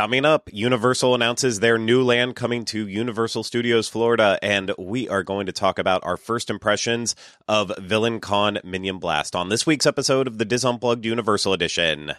Coming 0.00 0.24
up, 0.24 0.48
Universal 0.50 1.14
announces 1.14 1.60
their 1.60 1.76
new 1.76 2.02
land 2.02 2.34
coming 2.34 2.64
to 2.64 2.88
Universal 2.88 3.44
Studios 3.44 3.86
Florida, 3.86 4.38
and 4.40 4.72
we 4.78 5.06
are 5.10 5.22
going 5.22 5.44
to 5.44 5.52
talk 5.52 5.78
about 5.78 6.02
our 6.04 6.16
first 6.16 6.48
impressions 6.48 7.14
of 7.46 7.70
Villain 7.78 8.18
Con 8.18 8.60
Minion 8.64 8.98
Blast 8.98 9.36
on 9.36 9.50
this 9.50 9.66
week's 9.66 9.84
episode 9.84 10.26
of 10.26 10.38
the 10.38 10.46
Dis 10.46 10.64
Unplugged 10.64 11.04
Universal 11.04 11.52
Edition. 11.52 12.14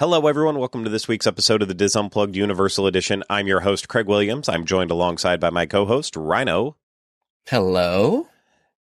Hello, 0.00 0.28
everyone. 0.28 0.60
Welcome 0.60 0.84
to 0.84 0.90
this 0.90 1.08
week's 1.08 1.26
episode 1.26 1.60
of 1.60 1.66
the 1.66 1.74
Dis 1.74 1.96
Unplugged 1.96 2.36
Universal 2.36 2.86
Edition. 2.86 3.24
I'm 3.28 3.48
your 3.48 3.58
host, 3.58 3.88
Craig 3.88 4.06
Williams. 4.06 4.48
I'm 4.48 4.64
joined 4.64 4.92
alongside 4.92 5.40
by 5.40 5.50
my 5.50 5.66
co 5.66 5.86
host, 5.86 6.14
Ryno. 6.14 6.76
Hello. 7.48 8.28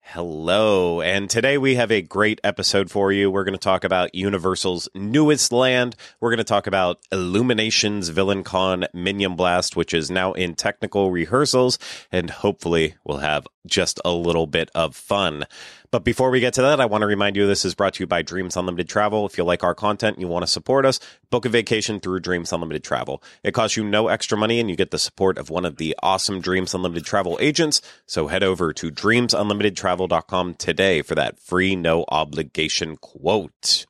Hello. 0.01 1.01
And 1.01 1.27
today 1.27 1.57
we 1.57 1.73
have 1.73 1.91
a 1.91 2.03
great 2.03 2.39
episode 2.43 2.91
for 2.91 3.11
you. 3.11 3.31
We're 3.31 3.45
going 3.45 3.55
to 3.55 3.57
talk 3.57 3.83
about 3.83 4.13
Universal's 4.13 4.87
newest 4.93 5.51
land. 5.51 5.95
We're 6.21 6.29
going 6.29 6.37
to 6.37 6.43
talk 6.43 6.67
about 6.67 6.99
Illumination's 7.11 8.09
Villain 8.09 8.43
Con 8.43 8.85
Minion 8.93 9.35
Blast, 9.35 9.75
which 9.75 9.95
is 9.95 10.11
now 10.11 10.33
in 10.33 10.53
technical 10.53 11.09
rehearsals. 11.09 11.79
And 12.11 12.29
hopefully 12.29 12.95
we'll 13.03 13.17
have 13.17 13.47
just 13.67 13.99
a 14.03 14.11
little 14.11 14.47
bit 14.47 14.71
of 14.73 14.95
fun. 14.95 15.45
But 15.91 16.03
before 16.03 16.29
we 16.29 16.39
get 16.39 16.53
to 16.55 16.61
that, 16.63 16.81
I 16.81 16.85
want 16.85 17.03
to 17.03 17.07
remind 17.07 17.35
you 17.35 17.47
this 17.47 17.63
is 17.63 17.75
brought 17.75 17.93
to 17.95 18.03
you 18.03 18.07
by 18.07 18.21
Dreams 18.21 18.57
Unlimited 18.57 18.89
Travel. 18.89 19.25
If 19.25 19.37
you 19.37 19.43
like 19.43 19.63
our 19.63 19.75
content 19.75 20.17
and 20.17 20.21
you 20.21 20.27
want 20.27 20.43
to 20.43 20.51
support 20.51 20.85
us, 20.85 20.99
book 21.29 21.45
a 21.45 21.49
vacation 21.49 21.99
through 21.99 22.19
Dreams 22.19 22.51
Unlimited 22.51 22.83
Travel. 22.83 23.23
It 23.43 23.53
costs 23.53 23.77
you 23.77 23.83
no 23.83 24.07
extra 24.07 24.37
money 24.37 24.59
and 24.59 24.69
you 24.69 24.75
get 24.75 24.91
the 24.91 24.99
support 24.99 25.37
of 25.37 25.49
one 25.49 25.65
of 25.65 25.77
the 25.77 25.95
awesome 26.03 26.41
Dreams 26.41 26.73
Unlimited 26.73 27.05
Travel 27.05 27.37
agents. 27.39 27.81
So 28.05 28.27
head 28.27 28.43
over 28.43 28.73
to 28.73 28.91
dreamsunlimitedtravel.com 28.91 30.55
today 30.55 31.01
for 31.01 31.15
that 31.15 31.39
free, 31.39 31.75
no 31.75 32.03
obligation 32.09 32.97
quote. 32.97 33.85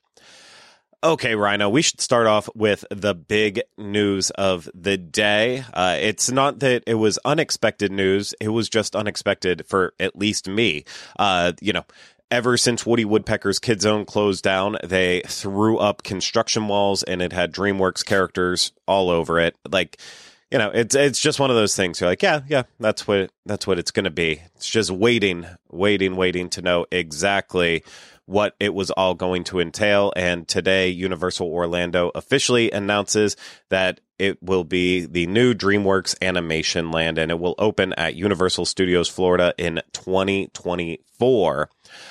Okay, 1.04 1.34
Ryno, 1.34 1.70
we 1.70 1.84
should 1.84 2.02
start 2.02 2.26
off 2.26 2.50
with 2.56 2.84
the 2.90 3.14
big 3.14 3.62
news 3.78 4.32
of 4.32 4.68
the 4.74 4.98
day. 4.98 5.64
Uh, 5.72 5.96
it's 6.00 6.32
not 6.32 6.58
that 6.60 6.84
it 6.88 6.96
was 6.96 7.20
unexpected 7.24 7.92
news, 7.92 8.34
it 8.42 8.50
was 8.50 8.68
just 8.68 8.96
unexpected 8.96 9.68
for 9.68 9.94
at 10.00 10.18
least 10.18 10.48
me. 10.48 10.86
Uh, 11.20 11.52
you 11.62 11.72
know, 11.72 11.86
ever 12.32 12.58
since 12.58 12.84
Woody 12.84 13.06
Woodpecker's 13.06 13.60
Kid 13.60 13.80
Zone 13.80 14.06
closed 14.06 14.44
down, 14.44 14.78
they 14.84 15.22
threw 15.28 15.78
up 15.78 16.02
construction 16.02 16.68
walls 16.68 17.04
and 17.04 17.22
it 17.22 17.32
had 17.32 17.54
DreamWorks 17.54 18.04
characters 18.04 18.72
all 18.88 19.12
over 19.12 19.40
it. 19.40 19.56
Like, 19.70 20.02
you 20.50 20.58
know, 20.58 20.72
it's 20.74 20.96
it's 20.96 21.20
just 21.20 21.40
one 21.40 21.52
of 21.52 21.56
those 21.56 21.76
things. 21.76 22.02
You're 22.02 22.10
like, 22.10 22.24
yeah, 22.24 22.42
yeah, 22.48 22.64
that's 22.80 23.08
what 23.08 23.30
that's 23.46 23.68
what 23.68 23.78
it's 23.78 23.92
going 23.92 24.06
to 24.06 24.10
be. 24.10 24.42
It's 24.56 24.68
just 24.68 24.90
waiting, 24.90 25.46
waiting, 25.70 26.16
waiting 26.16 26.50
to 26.52 26.64
know 26.64 26.88
exactly 26.92 27.84
what 28.28 28.56
it 28.60 28.74
was 28.74 28.92
all 28.92 29.16
going 29.16 29.44
to 29.46 29.60
entail. 29.60 30.14
And 30.16 30.48
today, 30.48 30.90
Universal 30.90 31.48
Orlando 31.48 32.12
officially 32.14 32.70
announces 32.70 33.36
that 33.70 34.02
it 34.20 34.42
will 34.44 34.64
be 34.64 35.06
the 35.06 35.28
new 35.28 35.54
DreamWorks 35.54 36.16
animation 36.22 36.92
land 36.92 37.18
and 37.18 37.32
it 37.32 37.40
will 37.40 37.56
open 37.58 37.94
at 37.94 38.16
Universal 38.16 38.66
Studios 38.66 39.08
Florida 39.08 39.54
in 39.58 39.82
2024. 39.94 41.70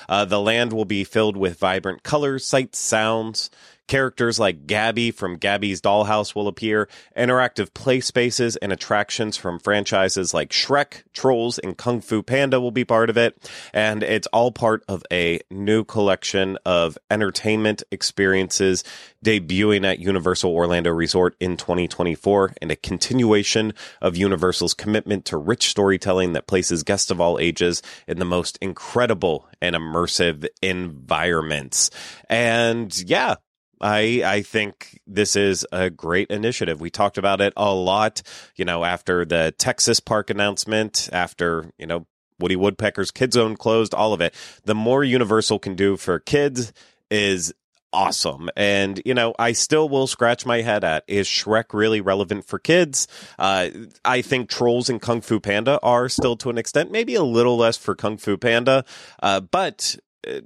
Uh, 0.09 0.25
the 0.25 0.41
land 0.41 0.73
will 0.73 0.85
be 0.85 1.03
filled 1.03 1.37
with 1.37 1.59
vibrant 1.59 2.03
colors, 2.03 2.45
sights, 2.45 2.79
sounds, 2.79 3.49
Characters 3.87 4.39
like 4.39 4.67
Gabby 4.67 5.11
from 5.11 5.37
Gabby's 5.37 5.81
Dollhouse 5.81 6.35
will 6.35 6.47
appear. 6.47 6.89
Interactive 7.17 7.73
play 7.73 7.99
spaces 7.99 8.55
and 8.57 8.71
attractions 8.71 9.37
from 9.37 9.59
franchises 9.59 10.33
like 10.33 10.49
Shrek, 10.49 11.03
Trolls, 11.13 11.57
and 11.57 11.77
Kung 11.77 12.01
Fu 12.01 12.21
Panda 12.21 12.59
will 12.59 12.71
be 12.71 12.85
part 12.85 13.09
of 13.09 13.17
it. 13.17 13.49
And 13.73 14.03
it's 14.03 14.27
all 14.27 14.51
part 14.51 14.83
of 14.87 15.03
a 15.11 15.39
new 15.49 15.83
collection 15.83 16.57
of 16.65 16.97
entertainment 17.09 17.83
experiences 17.91 18.83
debuting 19.23 19.85
at 19.85 19.99
Universal 19.99 20.51
Orlando 20.51 20.91
Resort 20.91 21.35
in 21.39 21.57
2024 21.57 22.53
and 22.61 22.71
a 22.71 22.75
continuation 22.75 23.73
of 24.01 24.15
Universal's 24.15 24.73
commitment 24.73 25.25
to 25.25 25.37
rich 25.37 25.69
storytelling 25.69 26.33
that 26.33 26.47
places 26.47 26.83
guests 26.83 27.11
of 27.11 27.19
all 27.19 27.39
ages 27.39 27.81
in 28.07 28.19
the 28.19 28.25
most 28.25 28.57
incredible 28.61 29.47
and 29.61 29.75
immersive 29.75 30.47
environments. 30.61 31.89
And 32.29 32.95
yeah, 33.09 33.35
I 33.81 34.21
I 34.25 34.41
think 34.41 34.99
this 35.07 35.35
is 35.35 35.65
a 35.71 35.89
great 35.89 36.29
initiative. 36.29 36.81
We 36.81 36.89
talked 36.89 37.17
about 37.17 37.41
it 37.41 37.53
a 37.55 37.73
lot, 37.73 38.21
you 38.55 38.65
know, 38.65 38.83
after 38.83 39.25
the 39.25 39.53
Texas 39.57 39.99
park 39.99 40.29
announcement, 40.29 41.09
after, 41.11 41.71
you 41.77 41.85
know, 41.85 42.07
Woody 42.39 42.55
Woodpecker's 42.55 43.11
Kid 43.11 43.33
Zone 43.33 43.55
closed, 43.55 43.93
all 43.93 44.13
of 44.13 44.21
it. 44.21 44.33
The 44.65 44.75
more 44.75 45.03
Universal 45.03 45.59
can 45.59 45.75
do 45.75 45.97
for 45.97 46.19
kids 46.19 46.73
is 47.09 47.53
awesome. 47.93 48.49
And, 48.55 49.01
you 49.05 49.13
know, 49.13 49.33
I 49.39 49.53
still 49.53 49.89
will 49.89 50.07
scratch 50.07 50.45
my 50.45 50.61
head 50.61 50.83
at 50.83 51.03
is 51.07 51.27
Shrek 51.27 51.73
really 51.73 52.01
relevant 52.01 52.45
for 52.45 52.59
kids? 52.59 53.07
Uh, 53.39 53.69
I 54.03 54.21
think 54.21 54.49
Trolls 54.49 54.89
and 54.89 55.01
Kung 55.01 55.21
Fu 55.21 55.39
Panda 55.39 55.79
are 55.81 56.09
still 56.09 56.35
to 56.37 56.49
an 56.49 56.57
extent, 56.57 56.91
maybe 56.91 57.15
a 57.15 57.23
little 57.23 57.57
less 57.57 57.77
for 57.77 57.95
Kung 57.95 58.17
Fu 58.17 58.37
Panda. 58.37 58.85
Uh, 59.21 59.39
but 59.39 59.97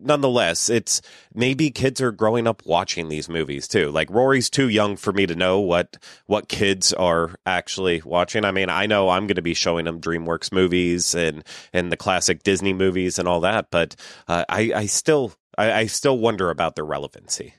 nonetheless, 0.02 0.70
it's 0.70 1.02
maybe 1.34 1.72
kids 1.72 2.02
are 2.02 2.12
growing 2.12 2.48
up 2.48 2.62
watching 2.66 3.10
these 3.10 3.30
movies 3.30 3.68
too. 3.68 3.90
Like 3.90 4.10
Rory's 4.10 4.50
too 4.50 4.70
young 4.70 4.96
for 4.96 5.14
me 5.14 5.26
to 5.26 5.36
know 5.36 5.60
what 5.60 5.98
what 6.26 6.48
kids 6.48 6.94
are 6.94 7.36
actually 7.46 8.02
watching. 8.04 8.46
I 8.46 8.52
mean, 8.52 8.70
I 8.70 8.86
know 8.86 9.10
I'm 9.10 9.28
going 9.28 9.36
to 9.36 9.42
be 9.42 9.54
showing 9.54 9.86
them 9.86 10.02
DreamWorks 10.02 10.52
movies 10.52 11.16
and 11.16 11.44
and 11.74 11.92
the 11.92 11.98
classic 11.98 12.44
Disney 12.44 12.74
movies 12.74 13.20
and 13.20 13.28
all 13.28 13.42
that, 13.42 13.68
but 13.72 13.96
uh, 14.28 14.46
I 14.50 14.72
I 14.76 14.86
still 14.86 15.34
I, 15.58 15.72
I 15.72 15.86
still 15.86 16.18
wonder 16.18 16.50
about 16.50 16.76
their 16.76 16.86
relevancy. 16.86 17.54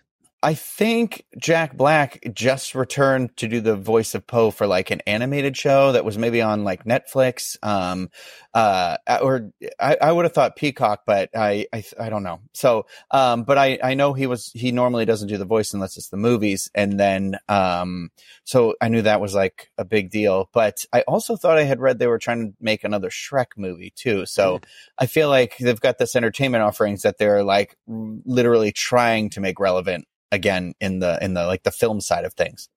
I 0.44 0.54
think 0.54 1.24
Jack 1.38 1.76
Black 1.76 2.20
just 2.34 2.74
returned 2.74 3.36
to 3.36 3.46
do 3.46 3.60
the 3.60 3.76
voice 3.76 4.16
of 4.16 4.26
Po 4.26 4.50
for 4.50 4.66
like 4.66 4.90
an 4.90 5.00
animated 5.06 5.56
show 5.56 5.92
that 5.92 6.04
was 6.04 6.18
maybe 6.18 6.42
on 6.42 6.64
like 6.64 6.84
Netflix. 6.84 7.56
Um, 7.62 8.10
uh, 8.52 8.96
or 9.22 9.52
I, 9.78 9.96
I 10.02 10.10
would 10.10 10.24
have 10.24 10.32
thought 10.32 10.56
Peacock, 10.56 11.02
but 11.06 11.30
I, 11.36 11.66
I, 11.72 11.84
I 11.98 12.08
don't 12.10 12.24
know. 12.24 12.40
So, 12.54 12.86
um, 13.12 13.44
but 13.44 13.56
I, 13.56 13.78
I 13.84 13.94
know 13.94 14.14
he 14.14 14.26
was, 14.26 14.50
he 14.52 14.72
normally 14.72 15.04
doesn't 15.04 15.28
do 15.28 15.38
the 15.38 15.44
voice 15.44 15.74
unless 15.74 15.96
it's 15.96 16.08
the 16.08 16.16
movies. 16.16 16.68
And 16.74 16.98
then, 16.98 17.38
um, 17.48 18.10
so 18.42 18.74
I 18.80 18.88
knew 18.88 19.02
that 19.02 19.20
was 19.20 19.34
like 19.34 19.70
a 19.78 19.84
big 19.84 20.10
deal, 20.10 20.50
but 20.52 20.84
I 20.92 21.02
also 21.02 21.36
thought 21.36 21.56
I 21.56 21.62
had 21.62 21.80
read 21.80 22.00
they 22.00 22.08
were 22.08 22.18
trying 22.18 22.48
to 22.48 22.56
make 22.60 22.82
another 22.82 23.10
Shrek 23.10 23.56
movie 23.56 23.92
too. 23.94 24.26
So 24.26 24.58
mm. 24.58 24.64
I 24.98 25.06
feel 25.06 25.28
like 25.28 25.56
they've 25.58 25.80
got 25.80 25.98
this 25.98 26.16
entertainment 26.16 26.64
offerings 26.64 27.02
that 27.02 27.18
they're 27.18 27.44
like 27.44 27.76
literally 27.86 28.72
trying 28.72 29.30
to 29.30 29.40
make 29.40 29.60
relevant 29.60 30.06
again 30.32 30.74
in 30.80 30.98
the 30.98 31.22
in 31.22 31.34
the 31.34 31.46
like 31.46 31.62
the 31.62 31.70
film 31.70 32.00
side 32.00 32.24
of 32.24 32.34
things. 32.34 32.68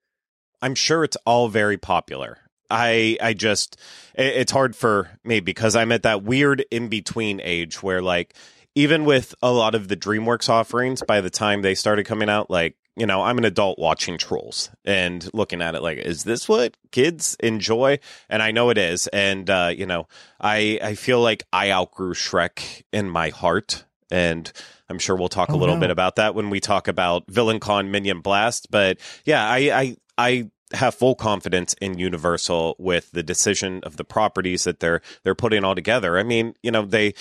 I'm 0.62 0.76
sure 0.76 1.04
it's 1.04 1.18
all 1.26 1.48
very 1.48 1.78
popular. 1.78 2.38
I 2.70 3.18
I 3.22 3.34
just 3.34 3.80
it's 4.14 4.52
hard 4.52 4.76
for 4.76 5.10
me 5.24 5.40
because 5.40 5.76
I'm 5.76 5.92
at 5.92 6.04
that 6.04 6.24
weird 6.24 6.66
in 6.70 6.90
between 6.90 7.42
age 7.44 7.82
where 7.82 8.02
like 8.02 8.36
even 8.76 9.06
with 9.06 9.34
a 9.42 9.52
lot 9.52 9.74
of 9.74 9.88
the 9.88 9.96
DreamWorks 9.96 10.50
offerings 10.50 11.02
by 11.02 11.22
the 11.22 11.30
time 11.30 11.62
they 11.62 11.76
started 11.76 12.06
coming 12.06 12.30
out 12.30 12.50
like 12.50 12.76
you 12.98 13.06
know, 13.06 13.24
I'm 13.24 13.38
an 13.38 13.46
adult 13.46 13.78
watching 13.78 14.18
Trolls 14.18 14.72
and 14.86 15.30
looking 15.34 15.62
at 15.62 15.76
it 15.76 15.82
like, 15.82 15.98
is 15.98 16.24
this 16.24 16.48
what 16.48 16.78
kids 16.92 17.36
enjoy? 17.42 18.00
And 18.30 18.42
I 18.42 18.52
know 18.52 18.70
it 18.70 18.78
is. 18.78 19.08
And, 19.08 19.50
uh, 19.50 19.72
you 19.76 19.86
know, 19.86 20.08
I, 20.40 20.80
I 20.82 20.96
feel 20.96 21.20
like 21.20 21.44
I 21.52 21.72
outgrew 21.72 22.14
Shrek 22.14 22.84
in 22.94 23.10
my 23.10 23.30
heart. 23.30 23.84
And 24.12 24.52
I'm 24.90 25.00
sure 25.00 25.16
we'll 25.16 25.30
talk 25.30 25.50
oh, 25.50 25.56
a 25.56 25.58
little 25.58 25.76
no. 25.76 25.82
bit 25.82 25.92
about 25.92 26.18
that 26.18 26.36
when 26.36 26.50
we 26.50 26.60
talk 26.60 26.88
about 26.88 27.24
Villain 27.28 27.60
Con 27.60 27.92
Minion 27.92 28.22
Blast. 28.22 28.70
But 28.70 29.00
yeah, 29.26 29.48
I, 29.48 29.58
I, 29.58 29.98
I 30.18 30.50
have 30.76 30.96
full 30.96 31.16
confidence 31.16 31.74
in 31.82 31.98
Universal 31.98 32.76
with 32.80 33.12
the 33.12 33.24
decision 33.24 33.82
of 33.84 33.98
the 33.98 34.04
properties 34.04 34.64
that 34.64 34.80
they're 34.80 35.02
they're 35.24 35.36
putting 35.36 35.64
all 35.64 35.76
together. 35.76 36.18
I 36.18 36.24
mean, 36.24 36.56
you 36.64 36.72
know, 36.72 36.86
they 36.86 37.14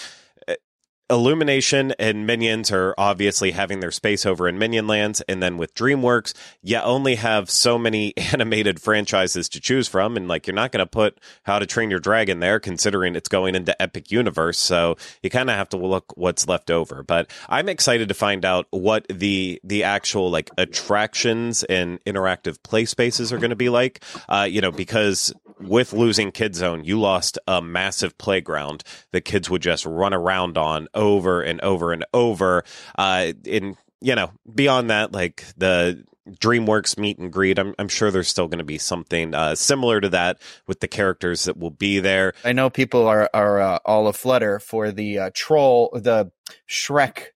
Illumination 1.10 1.92
and 1.98 2.26
Minions 2.26 2.72
are 2.72 2.94
obviously 2.96 3.50
having 3.50 3.80
their 3.80 3.90
space 3.90 4.24
over 4.24 4.48
in 4.48 4.58
Minion 4.58 4.86
Lands, 4.86 5.20
and 5.28 5.42
then 5.42 5.58
with 5.58 5.74
DreamWorks, 5.74 6.32
you 6.62 6.78
only 6.78 7.16
have 7.16 7.50
so 7.50 7.78
many 7.78 8.16
animated 8.32 8.80
franchises 8.80 9.48
to 9.50 9.60
choose 9.60 9.86
from, 9.86 10.16
and 10.16 10.28
like 10.28 10.46
you're 10.46 10.54
not 10.54 10.72
going 10.72 10.84
to 10.84 10.90
put 10.90 11.20
How 11.42 11.58
to 11.58 11.66
Train 11.66 11.90
Your 11.90 12.00
Dragon 12.00 12.40
there, 12.40 12.58
considering 12.58 13.16
it's 13.16 13.28
going 13.28 13.54
into 13.54 13.80
Epic 13.82 14.10
Universe. 14.10 14.56
So 14.56 14.96
you 15.22 15.28
kind 15.28 15.50
of 15.50 15.56
have 15.56 15.68
to 15.70 15.76
look 15.76 16.16
what's 16.16 16.48
left 16.48 16.70
over. 16.70 17.02
But 17.02 17.30
I'm 17.50 17.68
excited 17.68 18.08
to 18.08 18.14
find 18.14 18.44
out 18.46 18.66
what 18.70 19.06
the 19.08 19.60
the 19.62 19.84
actual 19.84 20.30
like 20.30 20.50
attractions 20.56 21.64
and 21.64 22.02
interactive 22.04 22.62
play 22.62 22.86
spaces 22.86 23.30
are 23.30 23.38
going 23.38 23.50
to 23.50 23.56
be 23.56 23.68
like. 23.68 24.02
Uh, 24.26 24.48
you 24.50 24.62
know, 24.62 24.70
because 24.70 25.34
with 25.60 25.92
losing 25.92 26.32
Kid 26.32 26.54
Zone, 26.54 26.84
you 26.84 26.98
lost 26.98 27.38
a 27.46 27.60
massive 27.60 28.16
playground 28.18 28.82
that 29.12 29.22
kids 29.22 29.50
would 29.50 29.62
just 29.62 29.84
run 29.86 30.14
around 30.14 30.58
on 30.58 30.88
over 30.94 31.42
and 31.42 31.60
over 31.60 31.92
and 31.92 32.04
over. 32.12 32.64
Uh, 32.96 33.32
in 33.44 33.76
you 34.00 34.14
know, 34.14 34.30
beyond 34.54 34.90
that, 34.90 35.12
like 35.12 35.44
the 35.56 36.04
DreamWorks 36.28 36.98
meet 36.98 37.18
and 37.18 37.32
greet. 37.32 37.58
I'm, 37.58 37.74
I'm 37.78 37.88
sure 37.88 38.10
there's 38.10 38.28
still 38.28 38.48
going 38.48 38.58
to 38.58 38.64
be 38.64 38.78
something 38.78 39.34
uh, 39.34 39.54
similar 39.54 40.00
to 40.00 40.08
that 40.10 40.40
with 40.66 40.80
the 40.80 40.88
characters 40.88 41.44
that 41.44 41.56
will 41.56 41.70
be 41.70 42.00
there. 42.00 42.34
I 42.44 42.52
know 42.52 42.70
people 42.70 43.06
are 43.06 43.28
are 43.34 43.60
uh, 43.60 43.78
all 43.84 44.08
aflutter 44.08 44.58
for 44.58 44.90
the 44.90 45.18
uh, 45.18 45.30
troll, 45.34 45.90
the 45.94 46.30
Shrek 46.68 47.28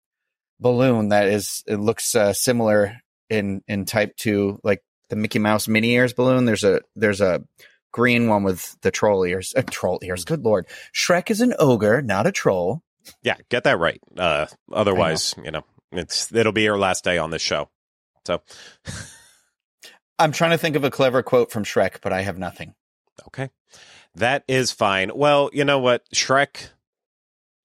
balloon 0.61 1.11
that 1.11 1.29
is 1.29 1.63
it 1.67 1.77
looks 1.77 2.15
uh, 2.15 2.33
similar 2.33 2.97
in 3.31 3.63
in 3.69 3.85
type 3.85 4.17
to 4.19 4.59
like 4.65 4.83
the 5.09 5.17
Mickey 5.17 5.39
Mouse 5.39 5.69
mini 5.69 5.93
ears 5.93 6.13
balloon. 6.13 6.45
There's 6.45 6.65
a 6.65 6.81
there's 6.97 7.21
a 7.21 7.45
green 7.93 8.29
one 8.29 8.43
with 8.43 8.77
the 8.81 8.91
troll 8.91 9.25
ears. 9.25 9.53
Uh, 9.57 9.63
troll 9.63 10.01
ears. 10.03 10.25
Good 10.25 10.45
lord, 10.45 10.67
Shrek 10.95 11.31
is 11.31 11.41
an 11.41 11.55
ogre, 11.59 12.03
not 12.03 12.27
a 12.27 12.33
troll. 12.33 12.83
Yeah, 13.23 13.37
get 13.49 13.65
that 13.65 13.79
right. 13.79 14.01
Uh, 14.17 14.47
otherwise, 14.73 15.37
know. 15.37 15.45
you 15.45 15.51
know, 15.51 15.65
it's 15.93 16.33
it'll 16.33 16.53
be 16.53 16.63
your 16.63 16.79
last 16.79 17.05
day 17.05 17.19
on 17.19 17.31
this 17.31 17.43
show. 17.43 17.69
So 18.27 18.43
I'm 20.19 20.33
trying 20.33 20.51
to 20.51 20.59
think 20.59 20.77
of 20.77 20.85
a 20.85 20.91
clever 20.91 21.23
quote 21.23 21.51
from 21.51 21.65
Shrek, 21.65 22.01
but 22.03 22.13
I 22.13 22.23
have 22.23 22.39
nothing. 22.39 22.75
Okay. 23.27 23.51
That 24.15 24.45
is 24.49 24.73
fine. 24.73 25.13
Well, 25.15 25.51
you 25.53 25.65
know 25.65 25.79
what? 25.79 26.03
Shrek 26.15 26.71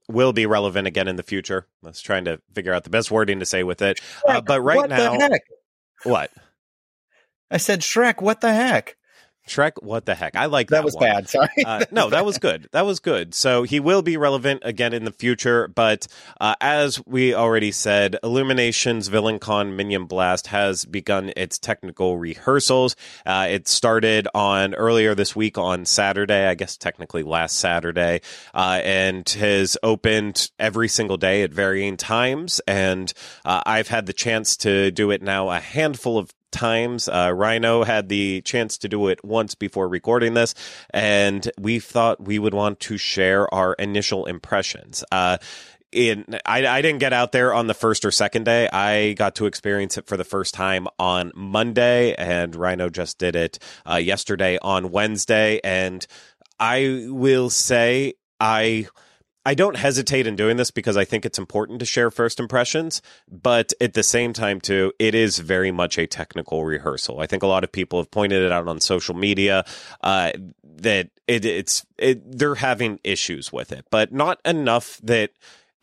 will 0.07 0.33
be 0.33 0.45
relevant 0.45 0.87
again 0.87 1.07
in 1.07 1.15
the 1.15 1.23
future. 1.23 1.67
I 1.83 1.87
was 1.87 2.01
trying 2.01 2.25
to 2.25 2.39
figure 2.53 2.73
out 2.73 2.83
the 2.83 2.89
best 2.89 3.09
wording 3.09 3.39
to 3.39 3.45
say 3.45 3.63
with 3.63 3.81
it. 3.81 3.99
Uh, 4.27 4.41
but 4.41 4.61
right 4.61 4.77
what 4.77 4.89
now, 4.89 5.17
what? 6.03 6.31
I 7.49 7.57
said 7.57 7.81
Shrek. 7.81 8.21
What 8.21 8.41
the 8.41 8.53
heck? 8.53 8.97
Shrek, 9.47 9.73
what 9.81 10.05
the 10.05 10.15
heck? 10.15 10.35
I 10.35 10.45
like 10.45 10.69
that. 10.69 10.77
That 10.77 10.85
was 10.85 10.95
one. 10.95 11.03
bad. 11.03 11.29
Sorry. 11.29 11.49
uh, 11.65 11.85
no, 11.91 12.09
that 12.09 12.25
was 12.25 12.37
good. 12.37 12.69
That 12.71 12.85
was 12.85 12.99
good. 12.99 13.33
So 13.33 13.63
he 13.63 13.79
will 13.79 14.01
be 14.01 14.15
relevant 14.15 14.61
again 14.63 14.93
in 14.93 15.03
the 15.03 15.11
future. 15.11 15.67
But 15.67 16.07
uh, 16.39 16.55
as 16.61 17.05
we 17.05 17.33
already 17.35 17.71
said, 17.71 18.17
Illumination's 18.23 19.09
Villain 19.09 19.39
Con 19.39 19.75
Minion 19.75 20.05
Blast 20.05 20.47
has 20.47 20.85
begun 20.85 21.33
its 21.35 21.59
technical 21.59 22.17
rehearsals. 22.17 22.95
Uh, 23.25 23.47
it 23.49 23.67
started 23.67 24.27
on 24.33 24.73
earlier 24.75 25.13
this 25.13 25.35
week 25.35 25.57
on 25.57 25.85
Saturday, 25.85 26.47
I 26.47 26.55
guess 26.55 26.77
technically 26.77 27.23
last 27.23 27.57
Saturday, 27.57 28.21
uh, 28.53 28.79
and 28.83 29.27
has 29.29 29.77
opened 29.83 30.51
every 30.57 30.87
single 30.87 31.17
day 31.17 31.43
at 31.43 31.51
varying 31.51 31.97
times. 31.97 32.61
And 32.65 33.11
uh, 33.43 33.61
I've 33.65 33.89
had 33.89 34.05
the 34.05 34.13
chance 34.13 34.55
to 34.57 34.89
do 34.91 35.11
it 35.11 35.21
now 35.21 35.49
a 35.49 35.59
handful 35.59 36.17
of 36.17 36.31
times. 36.53 37.09
Uh, 37.09 37.29
Ryno 37.29 37.85
had 37.85 38.07
the 38.07 38.41
chance 38.41 38.77
to 38.79 38.87
do 38.87 39.07
it 39.07 39.23
once 39.25 39.55
before 39.55 39.87
recording 39.87 40.33
this, 40.33 40.55
and 40.91 41.49
we 41.59 41.79
thought 41.79 42.23
we 42.23 42.39
would 42.39 42.53
want 42.53 42.79
to 42.81 42.97
share 42.97 43.53
our 43.53 43.73
initial 43.73 44.25
impressions. 44.25 45.03
Uh, 45.11 45.37
in 45.93 46.25
I, 46.45 46.65
I 46.65 46.81
didn't 46.81 46.99
get 46.99 47.13
out 47.13 47.31
there 47.31 47.53
on 47.53 47.67
the 47.67 47.73
first 47.73 48.03
or 48.03 48.11
second 48.11 48.45
day. 48.45 48.67
I 48.69 49.13
got 49.13 49.35
to 49.35 49.45
experience 49.45 49.97
it 49.97 50.07
for 50.07 50.17
the 50.17 50.23
first 50.23 50.53
time 50.53 50.87
on 50.97 51.31
Monday, 51.35 52.15
and 52.15 52.53
Ryno 52.53 52.91
just 52.91 53.17
did 53.17 53.35
it 53.35 53.59
uh, 53.89 53.95
yesterday 53.97 54.57
on 54.61 54.91
Wednesday. 54.91 55.59
And 55.63 56.05
I 56.59 57.05
will 57.09 57.49
say 57.49 58.13
I 58.39 58.87
I 59.45 59.53
don't 59.55 59.75
hesitate 59.75 60.25
in 60.25 60.35
doing 60.35 60.57
this 60.57 60.71
because 60.71 60.95
I 60.95 61.05
think 61.05 61.25
it's 61.25 61.37
important 61.37 61.79
to 61.79 61.85
share 61.85 62.09
first 62.09 62.39
impressions, 62.39 63.01
but 63.29 63.73
at 63.81 63.93
the 63.93 64.03
same 64.03 64.31
time, 64.31 64.61
too, 64.61 64.93
it 64.99 65.13
is 65.13 65.39
very 65.39 65.71
much 65.71 65.97
a 65.97 66.07
technical 66.07 66.63
rehearsal. 66.63 67.19
I 67.19 67.27
think 67.27 67.43
a 67.43 67.47
lot 67.47 67.63
of 67.63 67.71
people 67.71 67.99
have 67.99 68.09
pointed 68.09 68.41
it 68.41 68.51
out 68.51 68.67
on 68.67 68.79
social 68.79 69.15
media 69.15 69.65
uh, 70.01 70.31
that 70.63 71.09
it, 71.27 71.45
it's 71.45 71.85
it, 71.97 72.37
they're 72.37 72.55
having 72.55 72.99
issues 73.03 73.51
with 73.51 73.71
it, 73.71 73.85
but 73.89 74.13
not 74.13 74.39
enough 74.45 74.99
that 75.03 75.31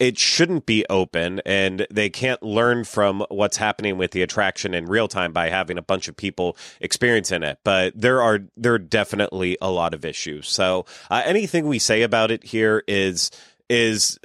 it 0.00 0.18
shouldn't 0.18 0.66
be 0.66 0.84
open 0.88 1.40
and 1.44 1.86
they 1.90 2.08
can't 2.08 2.42
learn 2.42 2.82
from 2.84 3.24
what's 3.28 3.58
happening 3.58 3.98
with 3.98 4.10
the 4.10 4.22
attraction 4.22 4.74
in 4.74 4.86
real 4.86 5.06
time 5.06 5.32
by 5.32 5.50
having 5.50 5.78
a 5.78 5.82
bunch 5.82 6.08
of 6.08 6.16
people 6.16 6.56
experiencing 6.80 7.42
it 7.42 7.58
but 7.62 7.92
there 7.94 8.20
are 8.20 8.40
there 8.56 8.72
are 8.72 8.78
definitely 8.78 9.56
a 9.60 9.70
lot 9.70 9.94
of 9.94 10.04
issues 10.04 10.48
so 10.48 10.84
uh, 11.10 11.22
anything 11.24 11.68
we 11.68 11.78
say 11.78 12.02
about 12.02 12.30
it 12.30 12.42
here 12.42 12.82
is 12.88 13.30
is 13.68 14.18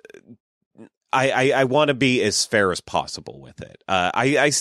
I, 1.13 1.29
I, 1.29 1.61
I 1.61 1.63
want 1.63 1.87
to 1.87 1.93
be 1.93 2.21
as 2.23 2.45
fair 2.45 2.73
as 2.73 2.81
possible 2.81 3.39
with 3.39 3.61
it. 3.61 3.81
Uh, 3.87 4.11
I, 4.13 4.37
I, 4.37 4.51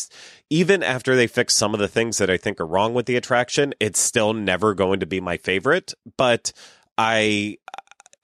even 0.50 0.84
after 0.84 1.16
they 1.16 1.26
fix 1.26 1.52
some 1.52 1.74
of 1.74 1.80
the 1.80 1.88
things 1.88 2.18
that 2.18 2.30
I 2.30 2.36
think 2.36 2.60
are 2.60 2.66
wrong 2.66 2.94
with 2.94 3.06
the 3.06 3.16
attraction, 3.16 3.74
it's 3.80 3.98
still 3.98 4.32
never 4.32 4.72
going 4.72 5.00
to 5.00 5.06
be 5.06 5.20
my 5.20 5.36
favorite. 5.36 5.94
But 6.16 6.52
I, 6.96 7.58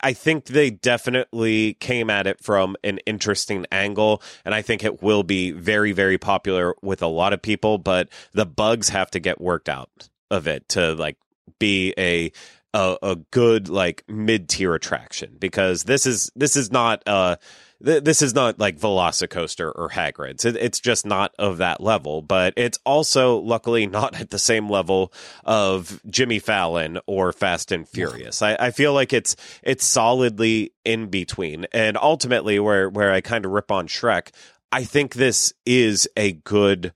I 0.03 0.13
think 0.13 0.47
they 0.47 0.71
definitely 0.71 1.75
came 1.75 2.11
at 2.11 2.27
it 2.27 2.43
from 2.43 2.77
an 2.83 2.99
interesting 3.07 3.67
angle, 3.71 4.23
and 4.45 4.55
I 4.55 4.63
think 4.63 4.85
it 4.85 5.03
will 5.03 5.23
be 5.23 5.51
very, 5.51 5.93
very 5.93 6.19
popular 6.19 6.75
with 6.83 7.03
a 7.03 7.07
lot 7.07 7.33
of 7.33 7.43
people. 7.43 7.79
But 7.79 8.09
the 8.33 8.47
bugs 8.47 8.89
have 8.91 9.11
to 9.13 9.21
get 9.21 9.41
worked 9.41 9.69
out 9.69 10.09
of 10.31 10.47
it 10.47 10.69
to 10.71 10.95
like 10.95 11.17
be 11.59 11.95
a 11.99 12.33
a, 12.73 12.97
a 13.03 13.17
good 13.17 13.69
like 13.69 14.05
mid 14.09 14.49
tier 14.49 14.75
attraction 14.75 15.37
because 15.39 15.85
this 15.85 16.07
is 16.07 16.31
this 16.37 16.57
is 16.57 16.71
not 16.71 17.03
uh 17.07 17.37
th- 17.85 18.05
this 18.05 18.23
is 18.23 18.35
not 18.35 18.59
like 18.59 18.79
Velocicoaster 18.79 19.73
or 19.75 19.91
Hagrid's. 19.91 20.45
It, 20.45 20.57
it's 20.57 20.81
just 20.81 21.07
not 21.07 21.35
of 21.39 21.59
that 21.59 21.81
level, 21.81 22.23
but 22.23 22.55
it's 22.57 22.79
also 22.85 23.39
luckily 23.39 23.87
not 23.89 24.21
at 24.21 24.31
the 24.31 24.39
same 24.39 24.69
level 24.69 25.13
of 25.45 26.01
Jimmy 26.09 26.39
Fallon 26.39 26.99
or 27.07 27.33
Fast 27.33 27.73
and 27.73 27.89
Furious. 27.89 28.43
I, 28.43 28.57
I 28.57 28.71
feel 28.71 28.93
like 28.93 29.13
it's 29.13 29.37
it's 29.63 29.85
solidly 29.85 30.73
in 30.85 31.09
between, 31.09 31.67
and 31.73 31.97
ultimately 31.97 32.59
where 32.59 32.89
where 32.89 33.13
I 33.13 33.21
kind 33.21 33.45
of 33.45 33.53
rip 33.53 33.71
on 33.71 33.89
Shrek, 33.89 34.31
I 34.73 34.85
think 34.85 35.15
this 35.15 35.53
is 35.67 36.09
a 36.17 36.33
good 36.33 36.93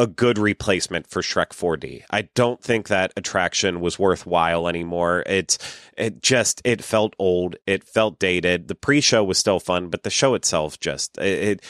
a 0.00 0.06
good 0.06 0.38
replacement 0.38 1.06
for 1.06 1.20
Shrek 1.20 1.50
4D. 1.50 2.04
I 2.10 2.22
don't 2.34 2.62
think 2.62 2.88
that 2.88 3.12
attraction 3.18 3.82
was 3.82 3.98
worthwhile 3.98 4.66
anymore. 4.66 5.22
It's 5.26 5.58
it 5.94 6.22
just 6.22 6.62
it 6.64 6.82
felt 6.82 7.14
old, 7.18 7.56
it 7.66 7.84
felt 7.84 8.18
dated. 8.18 8.68
The 8.68 8.74
pre-show 8.74 9.22
was 9.22 9.36
still 9.36 9.60
fun, 9.60 9.88
but 9.88 10.02
the 10.02 10.08
show 10.08 10.32
itself 10.32 10.80
just 10.80 11.18
it 11.18 11.48
it 11.48 11.64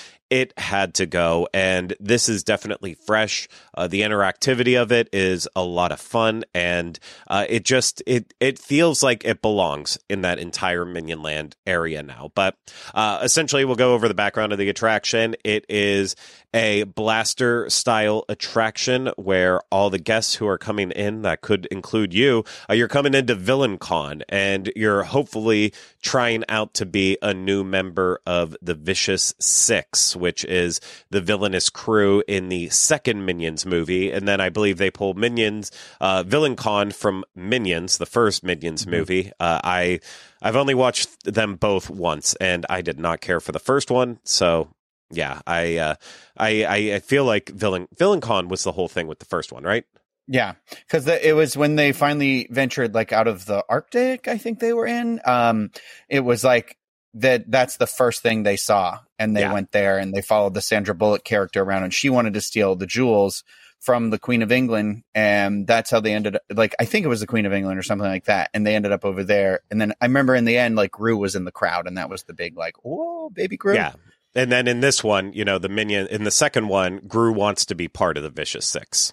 had 0.57 0.95
to 0.95 1.07
go. 1.07 1.49
And 1.53 1.95
this 2.01 2.29
is 2.29 2.45
definitely 2.45 2.95
fresh. 2.95 3.49
Uh, 3.75 3.87
the 3.87 4.03
interactivity 4.03 4.81
of 4.81 4.93
it 4.93 5.09
is 5.13 5.49
a 5.57 5.63
lot 5.63 5.93
of 5.93 6.01
fun, 6.01 6.45
and 6.55 6.99
uh, 7.29 7.47
it 7.49 7.65
just 7.65 8.03
it 8.07 8.35
it 8.41 8.59
feels 8.59 9.03
like 9.03 9.25
it 9.25 9.43
belongs 9.43 9.99
in 10.09 10.23
that 10.23 10.39
entire 10.39 10.85
Minion 10.85 11.23
Land 11.23 11.57
area 11.67 12.03
now. 12.03 12.31
But 12.35 12.57
uh, 12.95 13.21
essentially, 13.23 13.65
we'll 13.65 13.77
go 13.77 13.95
over 13.95 14.09
the 14.09 14.15
background 14.15 14.53
of 14.53 14.59
the 14.59 14.69
attraction. 14.69 15.37
It 15.45 15.65
is 15.69 16.17
a 16.53 16.83
blaster 16.85 17.69
style 17.71 18.25
attraction 18.29 19.11
where 19.17 19.61
all 19.71 19.91
the 19.91 19.99
guests 19.99 20.35
who 20.35 20.47
are 20.47 20.59
coming 20.59 20.91
in, 20.91 21.23
that 21.23 21.41
could 21.41 21.67
include 21.67 22.13
you, 22.13 22.45
uh, 22.69 22.75
you're 22.75 22.89
coming 22.89 23.15
into 23.15 23.35
Villain 23.35 23.79
Con, 23.79 24.23
and 24.29 24.73
you're 24.75 25.05
hopefully 25.05 25.73
trying 26.03 26.45
out 26.49 26.75
to 26.75 26.87
be 26.87 27.17
a 27.23 27.33
new 27.33 27.63
member 27.63 28.21
of 28.27 28.57
the 28.61 28.75
Vicious 28.75 29.33
Six 29.39 30.17
which 30.21 30.45
is 30.45 30.81
the 31.11 31.21
villainous 31.21 31.71
crew 31.71 32.23
in 32.29 32.49
the 32.49 32.69
second 32.69 33.25
Minions 33.25 33.67
movie. 33.67 34.11
And 34.11 34.29
then 34.29 34.41
I 34.41 34.49
believe 34.49 34.79
they 34.79 34.91
pull 34.91 35.15
Minions, 35.15 35.73
uh, 36.01 36.23
Villain 36.23 36.57
Con 36.57 36.91
from 36.91 37.25
Minions, 37.35 37.99
the 37.99 38.07
first 38.07 38.45
Minions 38.45 38.83
mm-hmm. 38.83 38.91
movie. 38.91 39.33
Uh, 39.41 39.61
I, 39.65 40.01
I've 40.43 40.57
only 40.57 40.75
watched 40.75 41.25
them 41.25 41.57
both 41.57 41.91
once 41.91 42.35
and 42.35 42.67
I 42.69 42.83
did 42.83 42.99
not 42.99 43.21
care 43.21 43.41
for 43.41 43.53
the 43.53 43.59
first 43.59 43.91
one. 43.91 44.21
So 44.25 44.69
yeah, 45.11 45.41
I, 45.47 45.77
uh, 45.79 45.95
I, 46.37 46.67
I 46.95 46.99
feel 47.01 47.25
like 47.25 47.49
Villain, 47.49 47.89
Villain 47.97 48.21
Con 48.21 48.49
was 48.49 48.63
the 48.63 48.73
whole 48.73 48.89
thing 48.89 49.09
with 49.09 49.19
the 49.19 49.25
first 49.25 49.51
one, 49.53 49.65
right? 49.65 49.85
Yeah, 50.33 50.53
because 50.71 51.09
it 51.09 51.35
was 51.35 51.57
when 51.57 51.75
they 51.75 51.91
finally 51.91 52.47
ventured 52.53 52.95
like 52.95 53.13
out 53.13 53.27
of 53.27 53.47
the 53.47 53.65
Arctic. 53.69 54.29
I 54.29 54.39
think 54.39 54.61
they 54.61 54.73
were 54.73 54.87
in. 54.87 55.21
Um, 55.25 55.73
it 56.09 56.21
was 56.21 56.45
like 56.45 56.77
that 57.15 57.51
that's 57.51 57.77
the 57.77 57.87
first 57.87 58.23
thing 58.23 58.43
they 58.43 58.57
saw. 58.57 59.01
And 59.19 59.37
they 59.37 59.43
yeah. 59.43 59.53
went 59.53 59.73
there 59.73 59.99
and 59.99 60.15
they 60.15 60.23
followed 60.23 60.55
the 60.55 60.61
Sandra 60.61 60.95
Bullock 60.95 61.25
character 61.25 61.63
around. 61.63 61.85
And 61.85 61.95
she 61.95 62.11
wanted 62.11 62.35
to 62.35 62.41
steal 62.41 62.77
the 62.77 62.87
jewels 62.87 63.45
from 63.81 64.11
the 64.11 64.19
Queen 64.19 64.43
of 64.43 64.53
England. 64.53 65.03
And 65.15 65.67
that's 65.67 65.91
how 65.91 66.01
they 66.01 66.15
ended 66.15 66.37
up 66.37 66.43
like 66.55 66.75
I 66.79 66.85
think 66.85 67.05
it 67.05 67.09
was 67.09 67.21
the 67.21 67.27
Queen 67.27 67.47
of 67.47 67.53
England 67.53 67.79
or 67.79 67.83
something 67.83 68.09
like 68.09 68.27
that. 68.27 68.51
And 68.55 68.67
they 68.67 68.75
ended 68.75 68.93
up 68.93 69.05
over 69.05 69.25
there. 69.25 69.61
And 69.71 69.81
then 69.81 69.95
I 70.01 70.07
remember 70.07 70.35
in 70.35 70.45
the 70.45 70.59
end 70.59 70.77
like 70.77 70.93
Gru 70.93 71.17
was 71.17 71.35
in 71.35 71.45
the 71.45 71.53
crowd 71.53 71.87
and 71.87 71.99
that 71.99 72.11
was 72.11 72.25
the 72.25 72.35
big 72.35 72.57
like 72.57 72.77
oh 72.85 73.31
baby 73.31 73.57
Gru 73.57 73.75
yeah. 73.75 73.93
And 74.35 74.53
then 74.53 74.69
in 74.69 74.81
this 74.81 75.03
one 75.03 75.33
you 75.33 75.45
know 75.45 75.59
the 75.59 75.69
minion 75.69 76.07
in 76.09 76.25
the 76.25 76.31
second 76.31 76.69
one 76.69 76.99
Gru 77.09 77.33
wants 77.33 77.65
to 77.67 77.75
be 77.75 77.89
part 77.89 78.17
of 78.17 78.23
the 78.23 78.31
Vicious 78.31 78.67
Six 78.67 79.13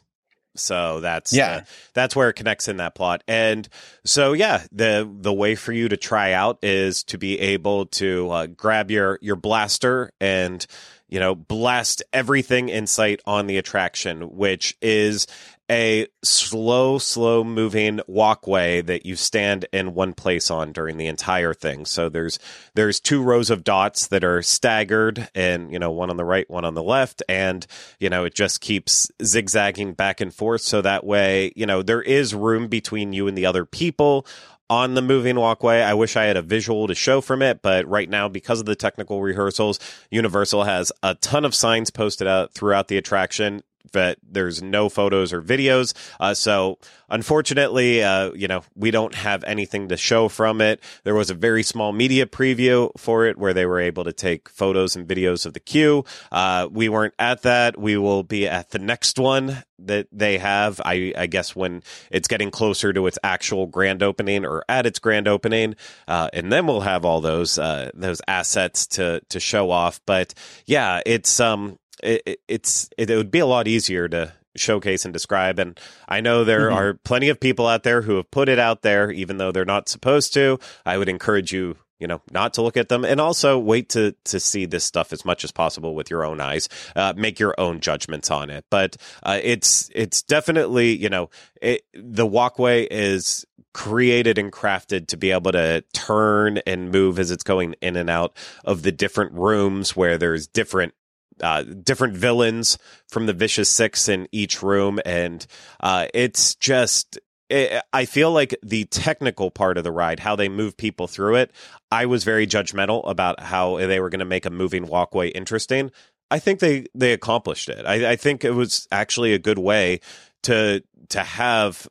so 0.57 0.99
that's 1.01 1.33
yeah, 1.33 1.51
uh, 1.51 1.61
that's 1.93 2.15
where 2.15 2.29
it 2.29 2.33
connects 2.33 2.67
in 2.67 2.77
that 2.77 2.95
plot. 2.95 3.23
And 3.27 3.67
so 4.05 4.33
yeah, 4.33 4.63
the 4.71 5.09
the 5.09 5.33
way 5.33 5.55
for 5.55 5.71
you 5.71 5.89
to 5.89 5.97
try 5.97 6.33
out 6.33 6.59
is 6.63 7.03
to 7.05 7.17
be 7.17 7.39
able 7.39 7.87
to 7.87 8.29
uh, 8.29 8.47
grab 8.47 8.91
your 8.91 9.19
your 9.21 9.35
blaster 9.35 10.11
and 10.19 10.65
you 11.07 11.19
know 11.19 11.35
blast 11.35 12.03
everything 12.13 12.69
in 12.69 12.87
sight 12.87 13.21
on 13.25 13.47
the 13.47 13.57
attraction, 13.57 14.35
which 14.35 14.77
is 14.81 15.27
a 15.69 16.07
slow, 16.23 16.97
slow 16.97 17.43
moving 17.43 17.99
walkway 18.07 18.81
that 18.81 19.05
you 19.05 19.15
stand 19.15 19.65
in 19.73 19.93
one 19.93 20.13
place 20.13 20.49
on 20.49 20.71
during 20.71 20.97
the 20.97 21.07
entire 21.07 21.53
thing. 21.53 21.85
So 21.85 22.09
there's 22.09 22.39
there's 22.73 22.99
two 22.99 23.21
rows 23.21 23.49
of 23.49 23.63
dots 23.63 24.07
that 24.07 24.23
are 24.23 24.41
staggered, 24.41 25.29
and 25.35 25.71
you 25.71 25.79
know 25.79 25.91
one 25.91 26.09
on 26.09 26.17
the 26.17 26.25
right, 26.25 26.49
one 26.49 26.65
on 26.65 26.73
the 26.73 26.83
left, 26.83 27.21
and 27.27 27.65
you 27.99 28.09
know 28.09 28.23
it 28.25 28.33
just 28.33 28.61
keeps 28.61 29.11
zigzagging 29.23 29.93
back 29.93 30.21
and 30.21 30.33
forth. 30.33 30.61
So 30.61 30.81
that 30.81 31.05
way, 31.05 31.51
you 31.55 31.65
know 31.65 31.81
there 31.81 32.01
is 32.01 32.33
room 32.33 32.67
between 32.67 33.13
you 33.13 33.27
and 33.27 33.37
the 33.37 33.45
other 33.45 33.65
people 33.65 34.25
on 34.69 34.95
the 34.95 35.01
moving 35.01 35.37
walkway. 35.37 35.81
I 35.81 35.93
wish 35.93 36.15
I 36.15 36.25
had 36.25 36.37
a 36.37 36.41
visual 36.41 36.87
to 36.87 36.95
show 36.95 37.21
from 37.21 37.41
it, 37.41 37.61
but 37.61 37.87
right 37.87 38.09
now, 38.09 38.27
because 38.27 38.59
of 38.59 38.65
the 38.65 38.75
technical 38.75 39.21
rehearsals, 39.21 39.79
Universal 40.11 40.63
has 40.63 40.91
a 41.03 41.15
ton 41.15 41.45
of 41.45 41.55
signs 41.55 41.89
posted 41.89 42.27
out 42.27 42.53
throughout 42.53 42.87
the 42.87 42.97
attraction 42.97 43.63
but 43.91 44.17
there's 44.23 44.61
no 44.61 44.89
photos 44.89 45.33
or 45.33 45.41
videos. 45.41 45.93
Uh, 46.19 46.33
so 46.33 46.77
unfortunately, 47.09 48.03
uh, 48.03 48.31
you 48.33 48.47
know, 48.47 48.63
we 48.75 48.91
don't 48.91 49.15
have 49.15 49.43
anything 49.45 49.89
to 49.89 49.97
show 49.97 50.27
from 50.27 50.61
it. 50.61 50.81
There 51.03 51.15
was 51.15 51.29
a 51.29 51.33
very 51.33 51.63
small 51.63 51.91
media 51.91 52.25
preview 52.25 52.91
for 52.97 53.25
it 53.25 53.37
where 53.37 53.53
they 53.53 53.65
were 53.65 53.79
able 53.79 54.03
to 54.03 54.13
take 54.13 54.49
photos 54.49 54.95
and 54.95 55.07
videos 55.07 55.45
of 55.45 55.53
the 55.53 55.59
queue. 55.59 56.03
Uh, 56.31 56.67
we 56.71 56.89
weren't 56.89 57.13
at 57.19 57.41
that. 57.43 57.79
We 57.79 57.97
will 57.97 58.23
be 58.23 58.47
at 58.47 58.71
the 58.71 58.79
next 58.79 59.19
one 59.19 59.63
that 59.79 60.07
they 60.11 60.37
have. 60.37 60.81
I, 60.83 61.13
I 61.17 61.27
guess 61.27 61.55
when 61.55 61.83
it's 62.11 62.27
getting 62.27 62.51
closer 62.51 62.93
to 62.93 63.07
its 63.07 63.19
actual 63.23 63.67
grand 63.67 64.01
opening 64.03 64.45
or 64.45 64.63
at 64.67 64.85
its 64.85 64.99
grand 64.99 65.27
opening, 65.27 65.75
uh, 66.07 66.29
and 66.33 66.51
then 66.51 66.67
we'll 66.67 66.81
have 66.81 67.05
all 67.05 67.21
those 67.21 67.59
uh, 67.59 67.91
those 67.93 68.21
assets 68.27 68.87
to 68.87 69.21
to 69.29 69.39
show 69.39 69.71
off. 69.71 70.01
But 70.05 70.33
yeah, 70.65 71.01
it's 71.05 71.39
um 71.39 71.77
it, 72.03 72.39
it's 72.47 72.89
it, 72.97 73.09
would 73.09 73.31
be 73.31 73.39
a 73.39 73.45
lot 73.45 73.67
easier 73.67 74.07
to 74.07 74.33
showcase 74.55 75.05
and 75.05 75.13
describe. 75.13 75.59
And 75.59 75.79
I 76.07 76.21
know 76.21 76.43
there 76.43 76.69
mm-hmm. 76.69 76.77
are 76.77 76.93
plenty 76.95 77.29
of 77.29 77.39
people 77.39 77.67
out 77.67 77.83
there 77.83 78.01
who 78.01 78.15
have 78.15 78.29
put 78.31 78.49
it 78.49 78.59
out 78.59 78.81
there, 78.81 79.11
even 79.11 79.37
though 79.37 79.51
they're 79.51 79.65
not 79.65 79.89
supposed 79.89 80.33
to. 80.33 80.59
I 80.85 80.97
would 80.97 81.09
encourage 81.09 81.51
you, 81.51 81.77
you 81.99 82.07
know, 82.07 82.21
not 82.31 82.53
to 82.55 82.61
look 82.61 82.77
at 82.77 82.89
them, 82.89 83.05
and 83.05 83.19
also 83.21 83.57
wait 83.57 83.89
to 83.89 84.15
to 84.25 84.39
see 84.39 84.65
this 84.65 84.83
stuff 84.83 85.13
as 85.13 85.25
much 85.25 85.43
as 85.43 85.51
possible 85.51 85.95
with 85.95 86.09
your 86.09 86.25
own 86.25 86.41
eyes. 86.41 86.69
Uh, 86.95 87.13
make 87.15 87.39
your 87.39 87.55
own 87.57 87.79
judgments 87.79 88.31
on 88.31 88.49
it. 88.49 88.65
But 88.69 88.97
uh, 89.23 89.39
it's 89.41 89.89
it's 89.93 90.21
definitely 90.21 90.95
you 90.95 91.09
know 91.09 91.29
it, 91.61 91.83
the 91.93 92.27
walkway 92.27 92.83
is 92.83 93.45
created 93.73 94.39
and 94.39 94.51
crafted 94.51 95.05
to 95.05 95.17
be 95.17 95.29
able 95.29 95.51
to 95.51 95.83
turn 95.93 96.57
and 96.65 96.91
move 96.91 97.19
as 97.19 97.29
it's 97.29 97.43
going 97.43 97.75
in 97.79 97.95
and 97.95 98.09
out 98.09 98.35
of 98.65 98.81
the 98.81 98.91
different 98.91 99.31
rooms 99.33 99.95
where 99.95 100.17
there's 100.17 100.47
different 100.47 100.95
uh, 101.41 101.63
different 101.63 102.15
villains 102.15 102.77
from 103.07 103.25
the 103.25 103.33
Vicious 103.33 103.69
Six 103.69 104.09
in 104.09 104.27
each 104.31 104.61
room, 104.61 104.99
and 105.05 105.45
uh, 105.79 106.07
it's 106.13 106.55
just. 106.55 107.19
It, 107.49 107.81
I 107.93 108.03
feel 108.03 108.33
like 108.33 108.57
the 108.61 108.83
technical 108.85 109.51
part 109.51 109.77
of 109.77 109.85
the 109.85 109.91
ride, 109.91 110.19
how 110.19 110.35
they 110.35 110.49
move 110.49 110.75
people 110.75 111.07
through 111.07 111.35
it, 111.35 111.51
I 111.89 112.05
was 112.05 112.25
very 112.25 112.45
judgmental 112.45 113.09
about 113.09 113.39
how 113.39 113.77
they 113.77 114.01
were 114.01 114.09
going 114.09 114.19
to 114.19 114.25
make 114.25 114.45
a 114.45 114.49
moving 114.49 114.85
walkway 114.85 115.29
interesting. 115.29 115.91
I 116.29 116.39
think 116.39 116.59
they 116.59 116.87
they 116.93 117.13
accomplished 117.13 117.69
it. 117.69 117.85
I, 117.85 118.11
I 118.11 118.15
think 118.17 118.43
it 118.43 118.51
was 118.51 118.87
actually 118.91 119.33
a 119.33 119.39
good 119.39 119.59
way 119.59 120.01
to 120.43 120.83
to 121.09 121.23
have 121.23 121.87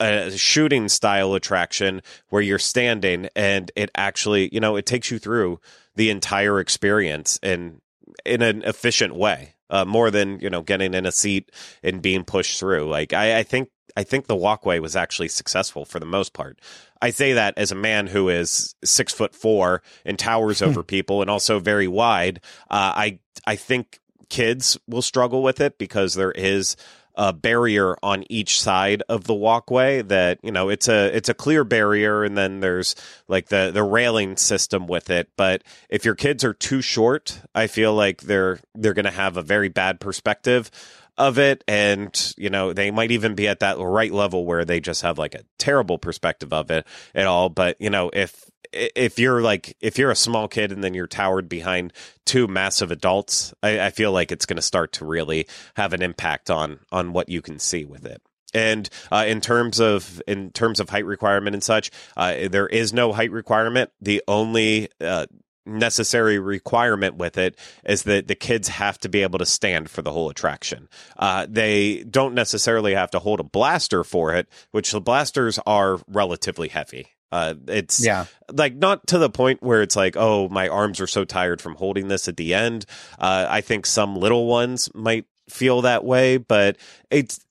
a 0.00 0.30
shooting 0.36 0.88
style 0.88 1.34
attraction 1.34 2.02
where 2.28 2.42
you're 2.42 2.58
standing 2.58 3.28
and 3.34 3.70
it 3.76 3.90
actually, 3.96 4.50
you 4.52 4.60
know, 4.60 4.76
it 4.76 4.84
takes 4.84 5.10
you 5.10 5.18
through 5.18 5.58
the 5.94 6.10
entire 6.10 6.60
experience 6.60 7.38
and 7.42 7.80
in 8.24 8.42
an 8.42 8.62
efficient 8.62 9.14
way, 9.14 9.54
uh, 9.70 9.84
more 9.84 10.10
than 10.10 10.40
you 10.40 10.50
know 10.50 10.62
getting 10.62 10.94
in 10.94 11.06
a 11.06 11.12
seat 11.12 11.50
and 11.82 12.02
being 12.02 12.24
pushed 12.24 12.58
through. 12.58 12.88
Like 12.88 13.12
I, 13.12 13.38
I 13.38 13.42
think 13.42 13.70
I 13.96 14.02
think 14.02 14.26
the 14.26 14.36
walkway 14.36 14.78
was 14.78 14.94
actually 14.94 15.28
successful 15.28 15.84
for 15.84 15.98
the 15.98 16.06
most 16.06 16.32
part. 16.32 16.60
I 17.00 17.10
say 17.10 17.32
that 17.34 17.54
as 17.56 17.72
a 17.72 17.76
man 17.76 18.06
who 18.06 18.28
is 18.28 18.74
six 18.84 19.12
foot 19.12 19.34
four 19.34 19.82
and 20.04 20.18
towers 20.18 20.62
over 20.62 20.82
people 20.84 21.20
and 21.22 21.30
also 21.30 21.58
very 21.58 21.88
wide. 21.88 22.40
Uh, 22.70 22.92
I 22.94 23.18
I 23.46 23.56
think 23.56 24.00
kids 24.28 24.78
will 24.88 25.02
struggle 25.02 25.42
with 25.42 25.60
it 25.60 25.78
because 25.78 26.14
there 26.14 26.32
is 26.32 26.76
a 27.16 27.32
barrier 27.32 27.96
on 28.02 28.24
each 28.30 28.60
side 28.60 29.02
of 29.08 29.24
the 29.24 29.34
walkway 29.34 30.02
that 30.02 30.38
you 30.42 30.52
know 30.52 30.68
it's 30.68 30.88
a 30.88 31.16
it's 31.16 31.28
a 31.28 31.34
clear 31.34 31.64
barrier 31.64 32.24
and 32.24 32.36
then 32.36 32.60
there's 32.60 32.94
like 33.28 33.48
the 33.48 33.70
the 33.72 33.82
railing 33.82 34.36
system 34.36 34.86
with 34.86 35.10
it. 35.10 35.28
But 35.36 35.62
if 35.88 36.04
your 36.04 36.14
kids 36.14 36.44
are 36.44 36.54
too 36.54 36.82
short 36.82 37.40
i 37.54 37.66
feel 37.66 37.94
like 37.94 38.22
they're 38.22 38.60
they're 38.74 38.94
going 38.94 39.04
to 39.04 39.10
have 39.10 39.36
a 39.36 39.42
very 39.42 39.68
bad 39.68 40.00
perspective 40.00 40.70
of 41.18 41.38
it. 41.38 41.64
And 41.66 42.34
you 42.36 42.50
know 42.50 42.72
they 42.72 42.90
might 42.90 43.10
even 43.10 43.34
be 43.34 43.48
at 43.48 43.60
that 43.60 43.78
right 43.78 44.12
level 44.12 44.44
where 44.44 44.64
they 44.64 44.80
just 44.80 45.02
have 45.02 45.18
like 45.18 45.34
a 45.34 45.44
terrible 45.58 45.98
perspective 45.98 46.52
of 46.52 46.70
it 46.70 46.86
at 47.14 47.26
all. 47.26 47.48
But 47.48 47.80
you 47.80 47.90
know 47.90 48.10
if 48.12 48.50
if 48.72 49.18
you're 49.18 49.40
like 49.40 49.76
if 49.80 49.98
you're 49.98 50.10
a 50.10 50.16
small 50.16 50.48
kid 50.48 50.72
and 50.72 50.82
then 50.82 50.94
you're 50.94 51.06
towered 51.06 51.48
behind 51.48 51.92
two 52.24 52.46
massive 52.46 52.90
adults, 52.90 53.54
I, 53.62 53.86
I 53.86 53.90
feel 53.90 54.12
like 54.12 54.32
it's 54.32 54.46
going 54.46 54.56
to 54.56 54.62
start 54.62 54.92
to 54.94 55.04
really 55.04 55.46
have 55.76 55.92
an 55.92 56.02
impact 56.02 56.50
on 56.50 56.80
on 56.92 57.12
what 57.12 57.28
you 57.28 57.42
can 57.42 57.58
see 57.58 57.84
with 57.84 58.04
it. 58.04 58.22
And 58.54 58.88
uh, 59.10 59.24
in 59.26 59.40
terms 59.40 59.80
of 59.80 60.22
in 60.26 60.50
terms 60.50 60.80
of 60.80 60.88
height 60.88 61.06
requirement 61.06 61.54
and 61.54 61.62
such, 61.62 61.90
uh, 62.16 62.48
there 62.50 62.66
is 62.66 62.92
no 62.92 63.12
height 63.12 63.32
requirement. 63.32 63.90
The 64.00 64.22
only 64.28 64.88
uh, 65.00 65.26
necessary 65.66 66.38
requirement 66.38 67.16
with 67.16 67.36
it 67.36 67.58
is 67.84 68.04
that 68.04 68.28
the 68.28 68.34
kids 68.34 68.68
have 68.68 68.98
to 68.98 69.08
be 69.08 69.22
able 69.22 69.38
to 69.38 69.46
stand 69.46 69.90
for 69.90 70.02
the 70.02 70.12
whole 70.12 70.30
attraction. 70.30 70.88
Uh, 71.16 71.46
they 71.48 72.04
don't 72.04 72.34
necessarily 72.34 72.94
have 72.94 73.10
to 73.10 73.18
hold 73.18 73.40
a 73.40 73.44
blaster 73.44 74.04
for 74.04 74.32
it, 74.34 74.48
which 74.70 74.92
the 74.92 75.00
blasters 75.00 75.58
are 75.66 75.98
relatively 76.06 76.68
heavy. 76.68 77.08
Uh, 77.32 77.54
it's 77.68 78.04
yeah. 78.04 78.26
like 78.52 78.74
not 78.74 79.06
to 79.08 79.18
the 79.18 79.30
point 79.30 79.62
where 79.62 79.82
it's 79.82 79.96
like, 79.96 80.16
oh, 80.16 80.48
my 80.48 80.68
arms 80.68 81.00
are 81.00 81.06
so 81.06 81.24
tired 81.24 81.60
from 81.60 81.74
holding 81.74 82.08
this 82.08 82.28
at 82.28 82.36
the 82.36 82.54
end. 82.54 82.86
Uh, 83.18 83.46
I 83.48 83.60
think 83.60 83.86
some 83.86 84.16
little 84.16 84.46
ones 84.46 84.88
might 84.94 85.26
feel 85.48 85.82
that 85.82 86.04
way, 86.04 86.36
but 86.36 86.76
it's 87.10 87.44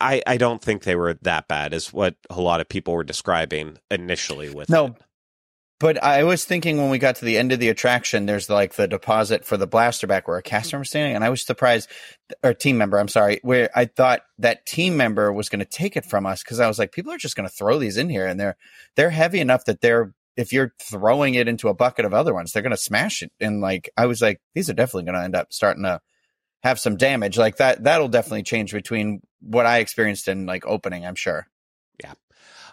I, 0.00 0.22
I 0.26 0.36
don't 0.36 0.60
think 0.60 0.82
they 0.82 0.96
were 0.96 1.14
that 1.22 1.48
bad 1.48 1.72
as 1.72 1.92
what 1.92 2.16
a 2.28 2.40
lot 2.40 2.60
of 2.60 2.68
people 2.68 2.94
were 2.94 3.04
describing 3.04 3.78
initially 3.90 4.50
with 4.50 4.68
no 4.68 4.86
it. 4.86 4.92
But 5.82 6.00
I 6.00 6.22
was 6.22 6.44
thinking 6.44 6.76
when 6.76 6.90
we 6.90 6.98
got 6.98 7.16
to 7.16 7.24
the 7.24 7.36
end 7.36 7.50
of 7.50 7.58
the 7.58 7.68
attraction, 7.68 8.24
there's 8.24 8.48
like 8.48 8.74
the 8.74 8.86
deposit 8.86 9.44
for 9.44 9.56
the 9.56 9.66
blaster 9.66 10.06
back 10.06 10.28
where 10.28 10.38
a 10.38 10.42
cast 10.42 10.68
mm-hmm. 10.68 10.76
member 10.76 10.84
standing, 10.84 11.16
and 11.16 11.24
I 11.24 11.28
was 11.28 11.44
surprised, 11.44 11.90
or 12.44 12.54
team 12.54 12.78
member, 12.78 13.00
I'm 13.00 13.08
sorry, 13.08 13.40
where 13.42 13.68
I 13.74 13.86
thought 13.86 14.22
that 14.38 14.64
team 14.64 14.96
member 14.96 15.32
was 15.32 15.48
going 15.48 15.58
to 15.58 15.64
take 15.64 15.96
it 15.96 16.04
from 16.04 16.24
us 16.24 16.44
because 16.44 16.60
I 16.60 16.68
was 16.68 16.78
like, 16.78 16.92
people 16.92 17.10
are 17.12 17.18
just 17.18 17.34
going 17.34 17.48
to 17.48 17.54
throw 17.54 17.80
these 17.80 17.96
in 17.96 18.08
here, 18.08 18.28
and 18.28 18.38
they're 18.38 18.56
they're 18.94 19.10
heavy 19.10 19.40
enough 19.40 19.64
that 19.64 19.80
they're 19.80 20.14
if 20.36 20.52
you're 20.52 20.72
throwing 20.80 21.34
it 21.34 21.48
into 21.48 21.68
a 21.68 21.74
bucket 21.74 22.04
of 22.04 22.14
other 22.14 22.32
ones, 22.32 22.52
they're 22.52 22.62
going 22.62 22.70
to 22.70 22.76
smash 22.76 23.20
it. 23.20 23.32
And 23.40 23.60
like 23.60 23.90
I 23.96 24.06
was 24.06 24.22
like, 24.22 24.40
these 24.54 24.70
are 24.70 24.74
definitely 24.74 25.10
going 25.10 25.18
to 25.18 25.24
end 25.24 25.34
up 25.34 25.52
starting 25.52 25.82
to 25.82 26.00
have 26.62 26.78
some 26.78 26.96
damage. 26.96 27.36
Like 27.36 27.56
that 27.56 27.82
that'll 27.82 28.06
definitely 28.06 28.44
change 28.44 28.72
between 28.72 29.20
what 29.40 29.66
I 29.66 29.78
experienced 29.78 30.28
in 30.28 30.46
like 30.46 30.64
opening. 30.64 31.04
I'm 31.04 31.16
sure. 31.16 31.48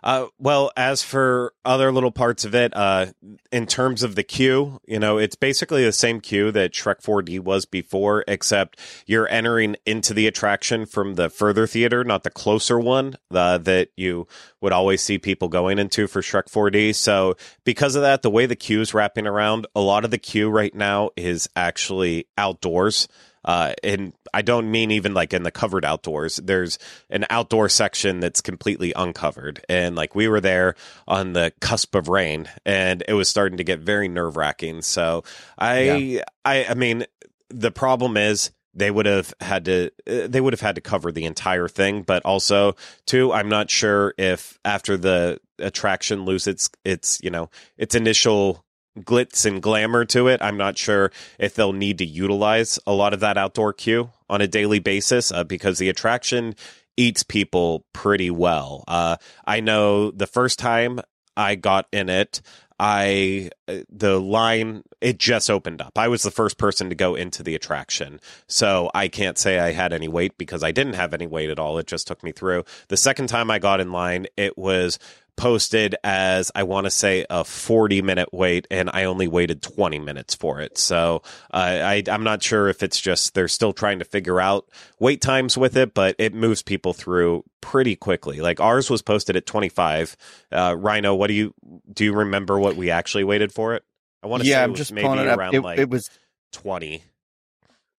Uh, 0.03 0.27
well, 0.37 0.71
as 0.77 1.03
for 1.03 1.53
other 1.65 1.91
little 1.91 2.11
parts 2.11 2.45
of 2.45 2.55
it, 2.55 2.75
uh, 2.75 3.07
in 3.51 3.65
terms 3.65 4.03
of 4.03 4.15
the 4.15 4.23
queue, 4.23 4.79
you 4.87 4.99
know, 4.99 5.17
it's 5.17 5.35
basically 5.35 5.83
the 5.83 5.91
same 5.91 6.21
queue 6.21 6.51
that 6.51 6.73
Shrek 6.73 7.01
4D 7.01 7.39
was 7.39 7.65
before, 7.65 8.23
except 8.27 8.79
you're 9.05 9.27
entering 9.27 9.75
into 9.85 10.13
the 10.13 10.27
attraction 10.27 10.85
from 10.85 11.15
the 11.15 11.29
further 11.29 11.67
theater, 11.67 12.03
not 12.03 12.23
the 12.23 12.29
closer 12.29 12.79
one 12.79 13.15
uh, 13.31 13.57
that 13.59 13.89
you 13.97 14.27
would 14.61 14.73
always 14.73 15.01
see 15.01 15.17
people 15.17 15.47
going 15.47 15.79
into 15.79 16.07
for 16.07 16.21
Shrek 16.21 16.45
4D. 16.45 16.95
So, 16.95 17.35
because 17.63 17.95
of 17.95 18.01
that, 18.01 18.21
the 18.21 18.29
way 18.29 18.45
the 18.45 18.55
queue 18.55 18.81
is 18.81 18.93
wrapping 18.93 19.27
around, 19.27 19.67
a 19.75 19.81
lot 19.81 20.05
of 20.05 20.11
the 20.11 20.17
queue 20.17 20.49
right 20.49 20.73
now 20.73 21.09
is 21.15 21.49
actually 21.55 22.27
outdoors. 22.37 23.07
Uh, 23.45 23.73
and 23.83 24.13
I 24.33 24.41
don't 24.41 24.71
mean 24.71 24.91
even 24.91 25.13
like 25.13 25.33
in 25.33 25.43
the 25.43 25.51
covered 25.51 25.85
outdoors. 25.85 26.37
There's 26.37 26.79
an 27.09 27.25
outdoor 27.29 27.69
section 27.69 28.19
that's 28.19 28.41
completely 28.41 28.93
uncovered, 28.95 29.63
and 29.69 29.95
like 29.95 30.15
we 30.15 30.27
were 30.27 30.41
there 30.41 30.75
on 31.07 31.33
the 31.33 31.53
cusp 31.59 31.95
of 31.95 32.07
rain, 32.07 32.49
and 32.65 33.03
it 33.07 33.13
was 33.13 33.29
starting 33.29 33.57
to 33.57 33.63
get 33.63 33.79
very 33.79 34.07
nerve 34.07 34.37
wracking. 34.37 34.81
So 34.81 35.23
I, 35.57 35.81
yeah. 35.81 36.23
I, 36.45 36.65
I 36.65 36.73
mean, 36.73 37.05
the 37.49 37.71
problem 37.71 38.17
is 38.17 38.51
they 38.73 38.91
would 38.91 39.05
have 39.05 39.33
had 39.41 39.65
to 39.65 39.91
uh, 40.07 40.27
they 40.27 40.41
would 40.41 40.53
have 40.53 40.61
had 40.61 40.75
to 40.75 40.81
cover 40.81 41.11
the 41.11 41.25
entire 41.25 41.67
thing 41.67 42.03
but 42.03 42.23
also 42.23 42.75
too 43.05 43.33
i'm 43.33 43.49
not 43.49 43.69
sure 43.69 44.13
if 44.17 44.59
after 44.63 44.95
the 44.95 45.39
attraction 45.57 46.23
loses 46.23 46.47
its 46.47 46.69
its 46.85 47.19
you 47.23 47.29
know 47.29 47.49
its 47.77 47.95
initial 47.95 48.63
glitz 48.97 49.45
and 49.45 49.61
glamour 49.61 50.05
to 50.05 50.27
it. 50.27 50.41
I'm 50.41 50.57
not 50.57 50.77
sure 50.77 51.11
if 51.37 51.55
they'll 51.55 51.73
need 51.73 51.97
to 51.99 52.05
utilize 52.05 52.79
a 52.85 52.93
lot 52.93 53.13
of 53.13 53.19
that 53.19 53.37
outdoor 53.37 53.73
queue 53.73 54.11
on 54.29 54.41
a 54.41 54.47
daily 54.47 54.79
basis 54.79 55.31
uh, 55.31 55.43
because 55.43 55.77
the 55.77 55.89
attraction 55.89 56.55
eats 56.97 57.23
people 57.23 57.85
pretty 57.93 58.29
well. 58.29 58.83
Uh, 58.87 59.17
I 59.45 59.61
know 59.61 60.11
the 60.11 60.27
first 60.27 60.59
time 60.59 60.99
I 61.37 61.55
got 61.55 61.87
in 61.91 62.09
it, 62.09 62.41
I 62.79 63.49
uh, 63.67 63.79
the 63.89 64.19
line 64.19 64.83
it 65.01 65.17
just 65.17 65.49
opened 65.49 65.81
up. 65.81 65.97
I 65.97 66.07
was 66.07 66.23
the 66.23 66.31
first 66.31 66.57
person 66.57 66.89
to 66.89 66.95
go 66.95 67.15
into 67.15 67.43
the 67.43 67.55
attraction, 67.55 68.19
so 68.47 68.89
I 68.93 69.07
can't 69.09 69.37
say 69.37 69.59
I 69.59 69.71
had 69.71 69.91
any 69.91 70.07
wait 70.07 70.37
because 70.37 70.63
I 70.63 70.71
didn't 70.71 70.93
have 70.93 71.13
any 71.13 71.27
wait 71.27 71.49
at 71.49 71.59
all. 71.59 71.77
It 71.77 71.87
just 71.87 72.07
took 72.07 72.23
me 72.23 72.31
through. 72.31 72.63
The 72.87 72.97
second 72.97 73.27
time 73.27 73.51
I 73.51 73.59
got 73.59 73.81
in 73.81 73.91
line, 73.91 74.27
it 74.37 74.57
was 74.57 74.97
posted 75.39 75.95
as 76.03 76.51
I 76.53 76.63
want 76.63 76.83
to 76.85 76.91
say 76.91 77.25
a 77.29 77.45
40 77.45 78.01
minute 78.01 78.29
wait, 78.33 78.67
and 78.69 78.89
I 78.93 79.05
only 79.05 79.27
waited 79.27 79.61
20 79.61 79.97
minutes 79.97 80.35
for 80.35 80.59
it. 80.59 80.77
So 80.77 81.23
uh, 81.51 81.57
I, 81.57 82.03
I'm 82.11 82.23
not 82.25 82.43
sure 82.43 82.67
if 82.67 82.83
it's 82.83 82.99
just 82.99 83.33
they're 83.33 83.47
still 83.47 83.71
trying 83.71 83.99
to 83.99 84.05
figure 84.05 84.41
out 84.41 84.69
wait 84.99 85.21
times 85.21 85.57
with 85.57 85.77
it, 85.77 85.93
but 85.93 86.15
it 86.19 86.33
moves 86.33 86.61
people 86.61 86.91
through 86.93 87.45
pretty 87.61 87.95
quickly. 87.95 88.41
Like 88.41 88.59
ours 88.59 88.89
was 88.89 89.01
posted 89.01 89.37
at 89.37 89.45
25. 89.45 90.17
Uh, 90.51 90.71
Ryno, 90.73 91.17
what 91.17 91.27
do 91.27 91.33
you 91.33 91.53
do? 91.93 92.03
You 92.03 92.13
remember 92.13 92.59
what 92.59 92.75
we 92.75 92.91
actually 92.91 93.23
waited 93.23 93.53
for 93.53 93.75
it? 93.75 93.83
I 94.21 94.27
want 94.27 94.43
to 94.43 94.49
yeah, 94.49 94.57
say 94.57 94.63
I'm 94.63 94.69
it 94.71 94.73
was 94.73 94.79
just 94.79 94.91
maybe 94.91 95.07
pulling 95.07 95.19
it 95.19 95.27
up. 95.29 95.39
around 95.39 95.55
It, 95.55 95.63
like 95.63 95.79
it 95.79 95.89
was 95.89 96.09
20. 96.51 97.01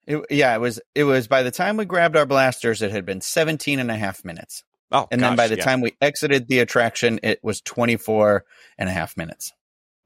it, 0.07 0.27
yeah, 0.31 0.55
it 0.55 0.61
was 0.61 0.79
it 0.95 1.05
was 1.05 1.27
by 1.27 1.43
the 1.43 1.51
time 1.51 1.79
we 1.79 1.87
grabbed 1.87 2.17
our 2.17 2.27
blasters, 2.27 2.83
it 2.83 2.91
had 2.91 3.07
been 3.07 3.23
17 3.23 3.79
and 3.79 3.91
a 3.91 3.97
half 3.97 4.25
minutes. 4.27 4.63
Oh, 4.93 5.07
And 5.11 5.21
then 5.21 5.37
by 5.37 5.49
the 5.49 5.57
yeah. 5.57 5.65
time 5.65 5.81
we 5.81 5.97
exited 6.01 6.49
the 6.49 6.59
attraction, 6.59 7.21
it 7.23 7.39
was 7.43 7.61
24 7.61 8.45
and 8.79 8.89
a 8.89 8.93
half 8.93 9.17
minutes. 9.17 9.53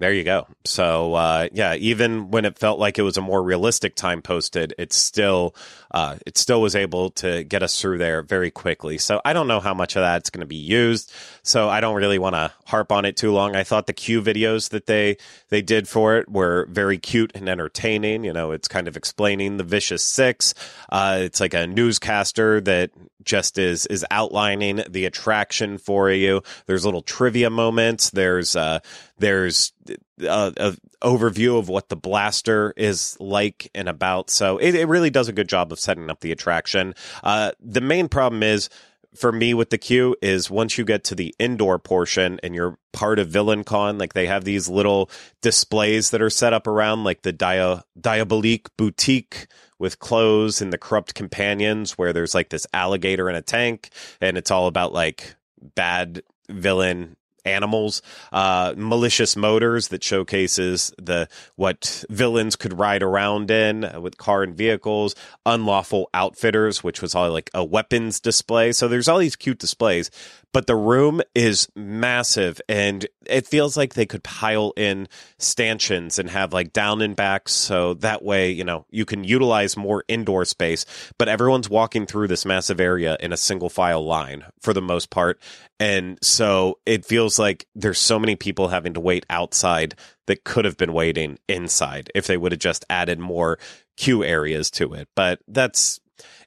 There 0.00 0.12
you 0.12 0.24
go. 0.24 0.48
So 0.64 1.14
uh, 1.14 1.48
yeah, 1.52 1.74
even 1.74 2.32
when 2.32 2.44
it 2.44 2.58
felt 2.58 2.80
like 2.80 2.98
it 2.98 3.02
was 3.02 3.16
a 3.16 3.20
more 3.20 3.40
realistic 3.40 3.94
time 3.94 4.22
posted, 4.22 4.74
it 4.76 4.92
still 4.92 5.54
uh, 5.92 6.16
it 6.26 6.36
still 6.36 6.60
was 6.60 6.74
able 6.74 7.10
to 7.10 7.44
get 7.44 7.62
us 7.62 7.80
through 7.80 7.98
there 7.98 8.22
very 8.22 8.50
quickly. 8.50 8.98
So 8.98 9.20
I 9.24 9.32
don't 9.32 9.46
know 9.46 9.60
how 9.60 9.72
much 9.72 9.94
of 9.94 10.02
that's 10.02 10.30
going 10.30 10.40
to 10.40 10.46
be 10.46 10.56
used. 10.56 11.12
So 11.44 11.68
I 11.68 11.80
don't 11.80 11.94
really 11.94 12.18
want 12.18 12.34
to 12.34 12.52
harp 12.66 12.90
on 12.90 13.04
it 13.04 13.16
too 13.16 13.32
long. 13.32 13.54
I 13.54 13.62
thought 13.62 13.86
the 13.86 13.92
Q 13.92 14.20
videos 14.20 14.70
that 14.70 14.86
they 14.86 15.16
they 15.50 15.62
did 15.62 15.86
for 15.86 16.16
it 16.16 16.28
were 16.28 16.66
very 16.68 16.98
cute 16.98 17.30
and 17.36 17.48
entertaining. 17.48 18.24
You 18.24 18.32
know, 18.32 18.50
it's 18.50 18.66
kind 18.66 18.88
of 18.88 18.96
explaining 18.96 19.58
the 19.58 19.64
Vicious 19.64 20.02
Six. 20.02 20.54
Uh, 20.90 21.18
it's 21.20 21.38
like 21.38 21.54
a 21.54 21.68
newscaster 21.68 22.60
that 22.62 22.90
just 23.22 23.58
is 23.58 23.86
is 23.86 24.04
outlining 24.10 24.82
the 24.88 25.06
attraction 25.06 25.78
for 25.78 26.10
you. 26.10 26.42
There's 26.66 26.84
little 26.84 27.02
trivia 27.02 27.48
moments. 27.48 28.10
There's 28.10 28.56
uh, 28.56 28.80
there's 29.18 29.72
a, 30.20 30.52
a 30.56 30.76
overview 31.02 31.58
of 31.58 31.68
what 31.68 31.88
the 31.88 31.96
blaster 31.96 32.72
is 32.76 33.16
like 33.20 33.70
and 33.74 33.88
about. 33.88 34.30
So 34.30 34.58
it, 34.58 34.74
it 34.74 34.88
really 34.88 35.10
does 35.10 35.28
a 35.28 35.32
good 35.32 35.48
job 35.48 35.72
of 35.72 35.80
setting 35.80 36.10
up 36.10 36.20
the 36.20 36.32
attraction. 36.32 36.94
Uh, 37.22 37.52
the 37.60 37.80
main 37.80 38.08
problem 38.08 38.42
is 38.42 38.68
for 39.14 39.30
me 39.30 39.54
with 39.54 39.70
the 39.70 39.78
queue 39.78 40.16
is 40.20 40.50
once 40.50 40.76
you 40.76 40.84
get 40.84 41.04
to 41.04 41.14
the 41.14 41.34
indoor 41.38 41.78
portion 41.78 42.40
and 42.42 42.54
you're 42.54 42.78
part 42.92 43.18
of 43.18 43.28
Villain 43.28 43.64
Con, 43.64 43.96
like 43.96 44.12
they 44.12 44.26
have 44.26 44.44
these 44.44 44.68
little 44.68 45.10
displays 45.40 46.10
that 46.10 46.22
are 46.22 46.30
set 46.30 46.52
up 46.52 46.66
around 46.66 47.04
like 47.04 47.22
the 47.22 47.32
Dia- 47.32 47.84
Diabolique 48.00 48.68
boutique 48.76 49.46
with 49.78 49.98
clothes 49.98 50.60
and 50.60 50.72
the 50.72 50.78
corrupt 50.78 51.14
companions 51.14 51.92
where 51.92 52.12
there's 52.12 52.34
like 52.34 52.48
this 52.48 52.66
alligator 52.72 53.28
in 53.28 53.36
a 53.36 53.42
tank 53.42 53.90
and 54.20 54.36
it's 54.36 54.50
all 54.50 54.66
about 54.66 54.92
like 54.92 55.34
bad 55.74 56.22
villain 56.48 57.16
animals 57.44 58.02
uh 58.32 58.72
malicious 58.76 59.36
motors 59.36 59.88
that 59.88 60.02
showcases 60.02 60.92
the 60.98 61.28
what 61.56 62.04
villains 62.08 62.56
could 62.56 62.78
ride 62.78 63.02
around 63.02 63.50
in 63.50 63.84
uh, 63.84 64.00
with 64.00 64.16
car 64.16 64.42
and 64.42 64.56
vehicles 64.56 65.14
unlawful 65.44 66.08
outfitters 66.14 66.82
which 66.82 67.02
was 67.02 67.14
all 67.14 67.30
like 67.30 67.50
a 67.54 67.64
weapons 67.64 68.20
display. 68.20 68.72
So 68.72 68.88
there's 68.88 69.08
all 69.08 69.18
these 69.18 69.36
cute 69.36 69.58
displays 69.58 70.10
but 70.54 70.68
the 70.68 70.76
room 70.76 71.20
is 71.34 71.68
massive 71.74 72.60
and 72.68 73.06
it 73.26 73.44
feels 73.44 73.76
like 73.76 73.94
they 73.94 74.06
could 74.06 74.22
pile 74.22 74.72
in 74.76 75.08
stanchions 75.36 76.18
and 76.18 76.30
have 76.30 76.52
like 76.52 76.72
down 76.72 77.02
and 77.02 77.16
backs 77.16 77.52
so 77.52 77.94
that 77.94 78.22
way 78.22 78.50
you 78.50 78.64
know 78.64 78.86
you 78.90 79.04
can 79.04 79.24
utilize 79.24 79.76
more 79.76 80.04
indoor 80.08 80.44
space 80.44 80.86
but 81.18 81.28
everyone's 81.28 81.68
walking 81.68 82.06
through 82.06 82.28
this 82.28 82.46
massive 82.46 82.80
area 82.80 83.16
in 83.20 83.32
a 83.32 83.36
single 83.36 83.68
file 83.68 84.06
line 84.06 84.44
for 84.60 84.72
the 84.72 84.80
most 84.80 85.10
part 85.10 85.42
and 85.80 86.18
so 86.22 86.78
it 86.86 87.04
feels 87.04 87.38
like 87.38 87.66
there's 87.74 87.98
so 87.98 88.18
many 88.18 88.36
people 88.36 88.68
having 88.68 88.94
to 88.94 89.00
wait 89.00 89.26
outside 89.28 89.96
that 90.26 90.44
could 90.44 90.64
have 90.64 90.76
been 90.76 90.92
waiting 90.92 91.36
inside 91.48 92.10
if 92.14 92.28
they 92.28 92.36
would 92.36 92.52
have 92.52 92.60
just 92.60 92.84
added 92.88 93.18
more 93.18 93.58
queue 93.96 94.22
areas 94.22 94.70
to 94.70 94.94
it 94.94 95.08
but 95.16 95.40
that's 95.48 96.00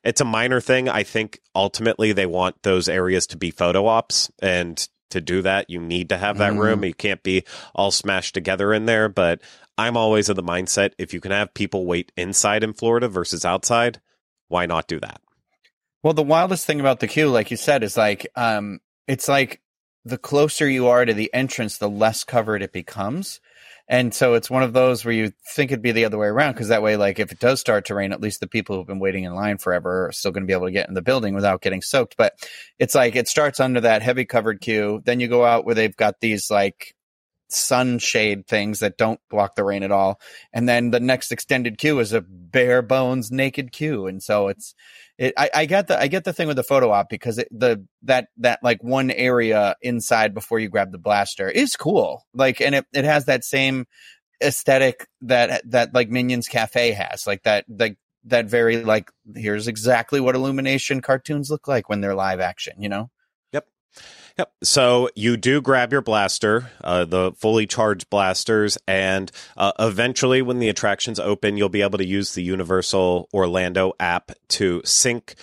it's 0.08 0.22
a 0.22 0.26
minor 0.26 0.62
thing. 0.62 0.88
I 0.88 1.04
think 1.04 1.40
ultimately 1.54 2.14
they 2.14 2.26
want 2.26 2.64
those 2.64 2.88
areas 2.88 3.28
to 3.28 3.38
be 3.38 3.52
photo 3.52 3.88
ops, 3.88 4.32
and 4.42 4.88
to 5.10 5.22
do 5.22 5.42
that, 5.42 5.70
you 5.70 5.80
need 5.80 6.10
to 6.10 6.18
have 6.18 6.38
that 6.38 6.54
Mhm. 6.54 6.60
room. 6.60 6.84
You 6.86 6.94
can't 6.94 7.24
be 7.24 7.44
all 7.76 7.92
smashed 7.92 8.34
together 8.34 8.74
in 8.74 8.86
there. 8.86 9.10
But 9.10 9.42
I'm 9.78 9.96
always 9.98 10.30
of 10.30 10.36
the 10.36 10.44
mindset 10.44 10.94
if 10.98 11.14
you 11.14 11.20
can 11.20 11.32
have 11.32 11.54
people 11.54 11.86
wait 11.86 12.12
inside 12.18 12.64
in 12.64 12.74
Florida 12.74 13.08
versus 13.08 13.46
outside, 13.46 14.02
why 14.48 14.66
not 14.66 14.88
do 14.88 15.00
that? 15.02 15.22
Well, 16.04 16.14
the 16.14 16.24
wildest 16.24 16.66
thing 16.66 16.80
about 16.80 17.00
the 17.00 17.08
queue, 17.08 17.30
like 17.30 17.52
you 17.52 17.58
said, 17.58 17.84
is 17.84 17.98
like 17.98 18.28
um 18.36 18.80
it's 19.08 19.28
like 19.28 19.62
the 20.06 20.18
closer 20.18 20.70
you 20.70 20.88
are 20.88 21.06
to 21.06 21.14
the 21.14 21.34
entrance, 21.34 21.78
the 21.78 21.90
less 21.90 22.24
covered 22.24 22.62
it 22.62 22.72
becomes. 22.72 23.40
And 23.90 24.14
so 24.14 24.34
it's 24.34 24.50
one 24.50 24.64
of 24.64 24.74
those 24.74 25.06
where 25.06 25.14
you 25.14 25.32
think 25.56 25.72
it'd 25.72 25.82
be 25.82 25.94
the 25.94 26.06
other 26.06 26.18
way 26.18 26.28
around 26.28 26.54
because 26.54 26.68
that 26.68 26.82
way, 26.82 26.98
like 26.98 27.20
if 27.20 27.32
it 27.32 27.40
does 27.40 27.60
start 27.60 27.86
to 27.86 27.96
rain, 27.96 28.12
at 28.12 28.20
least 28.20 28.42
the 28.42 28.48
people 28.48 28.76
who've 28.76 28.88
been 28.88 29.00
waiting 29.00 29.24
in 29.24 29.34
line 29.34 29.58
forever 29.58 30.08
are 30.08 30.12
still 30.12 30.32
going 30.32 30.44
to 30.44 30.48
be 30.48 30.54
able 30.54 30.68
to 30.68 30.74
get 30.74 30.90
in 30.90 30.94
the 30.94 31.02
building 31.02 31.34
without 31.36 31.62
getting 31.62 31.82
soaked. 31.82 32.18
But 32.18 32.34
it's 32.80 32.96
like 32.96 33.16
it 33.16 33.30
starts 33.30 33.60
under 33.60 33.82
that 33.82 34.02
heavy 34.02 34.26
covered 34.26 34.60
queue. 34.60 35.02
Then 35.06 35.20
you 35.20 35.28
go 35.28 35.46
out 35.46 35.66
where 35.66 35.76
they've 35.76 35.96
got 35.96 36.20
these 36.20 36.52
like 36.52 36.96
sunshade 37.50 38.46
things 38.46 38.80
that 38.80 38.98
don't 38.98 39.22
block 39.30 39.56
the 39.56 39.64
rain 39.64 39.84
at 39.84 39.92
all. 39.92 40.20
And 40.52 40.68
then 40.68 40.92
the 40.92 41.00
next 41.00 41.32
extended 41.32 41.78
queue 41.78 42.00
is 42.00 42.12
a 42.12 42.22
bare 42.22 42.82
bones 42.82 43.32
naked 43.32 43.72
queue. 43.72 44.06
And 44.08 44.22
so 44.22 44.50
it's, 44.50 44.76
it, 45.18 45.34
I, 45.36 45.50
I 45.54 45.66
get 45.66 45.88
the 45.88 46.00
I 46.00 46.08
get 46.08 46.26
the 46.26 46.34
thing 46.34 46.48
with 46.48 46.58
the 46.58 46.64
photo 46.64 46.92
op 46.92 47.10
because 47.10 47.40
it, 47.40 47.48
the 47.52 47.86
that 48.04 48.28
that 48.38 48.60
like 48.62 48.84
one 48.84 49.10
area 49.10 49.76
inside 49.82 50.34
before 50.34 50.60
you 50.60 50.70
grab 50.70 50.92
the 50.92 51.00
blaster 51.00 51.50
is 51.50 51.76
cool. 51.76 52.26
Like 52.34 52.62
and 52.62 52.76
it, 52.76 52.86
it 52.94 53.04
has 53.04 53.26
that 53.26 53.44
same 53.44 53.86
aesthetic 54.44 55.08
that 55.22 55.64
that 55.72 55.94
like 55.94 56.10
Minions 56.10 56.48
Cafe 56.48 56.92
has. 56.92 57.26
Like 57.26 57.44
that 57.44 57.66
like 57.68 57.98
that 58.26 58.46
very 58.46 58.84
like 58.84 59.10
here's 59.36 59.68
exactly 59.68 60.20
what 60.20 60.36
illumination 60.36 61.02
cartoons 61.02 61.50
look 61.50 61.68
like 61.68 61.90
when 61.90 62.02
they're 62.02 62.16
live 62.16 62.40
action 62.40 62.80
you 62.80 62.90
know? 62.90 63.10
Yep. 63.54 63.66
So 64.64 65.10
you 65.16 65.38
do 65.38 65.62
grab 65.62 65.92
your 65.92 66.02
blaster, 66.02 66.70
uh, 66.84 67.06
the 67.06 67.32
fully 67.34 67.66
charged 67.66 68.10
blasters, 68.10 68.78
and 68.88 69.32
uh, 69.56 69.72
eventually, 69.80 70.42
when 70.42 70.60
the 70.60 70.70
attractions 70.70 71.20
open, 71.20 71.58
you'll 71.58 71.70
be 71.70 71.82
able 71.82 71.98
to 71.98 72.06
use 72.06 72.34
the 72.34 72.44
Universal 72.44 73.30
Orlando 73.34 73.94
app 74.00 74.32
to 74.50 74.82
sync 74.86 75.36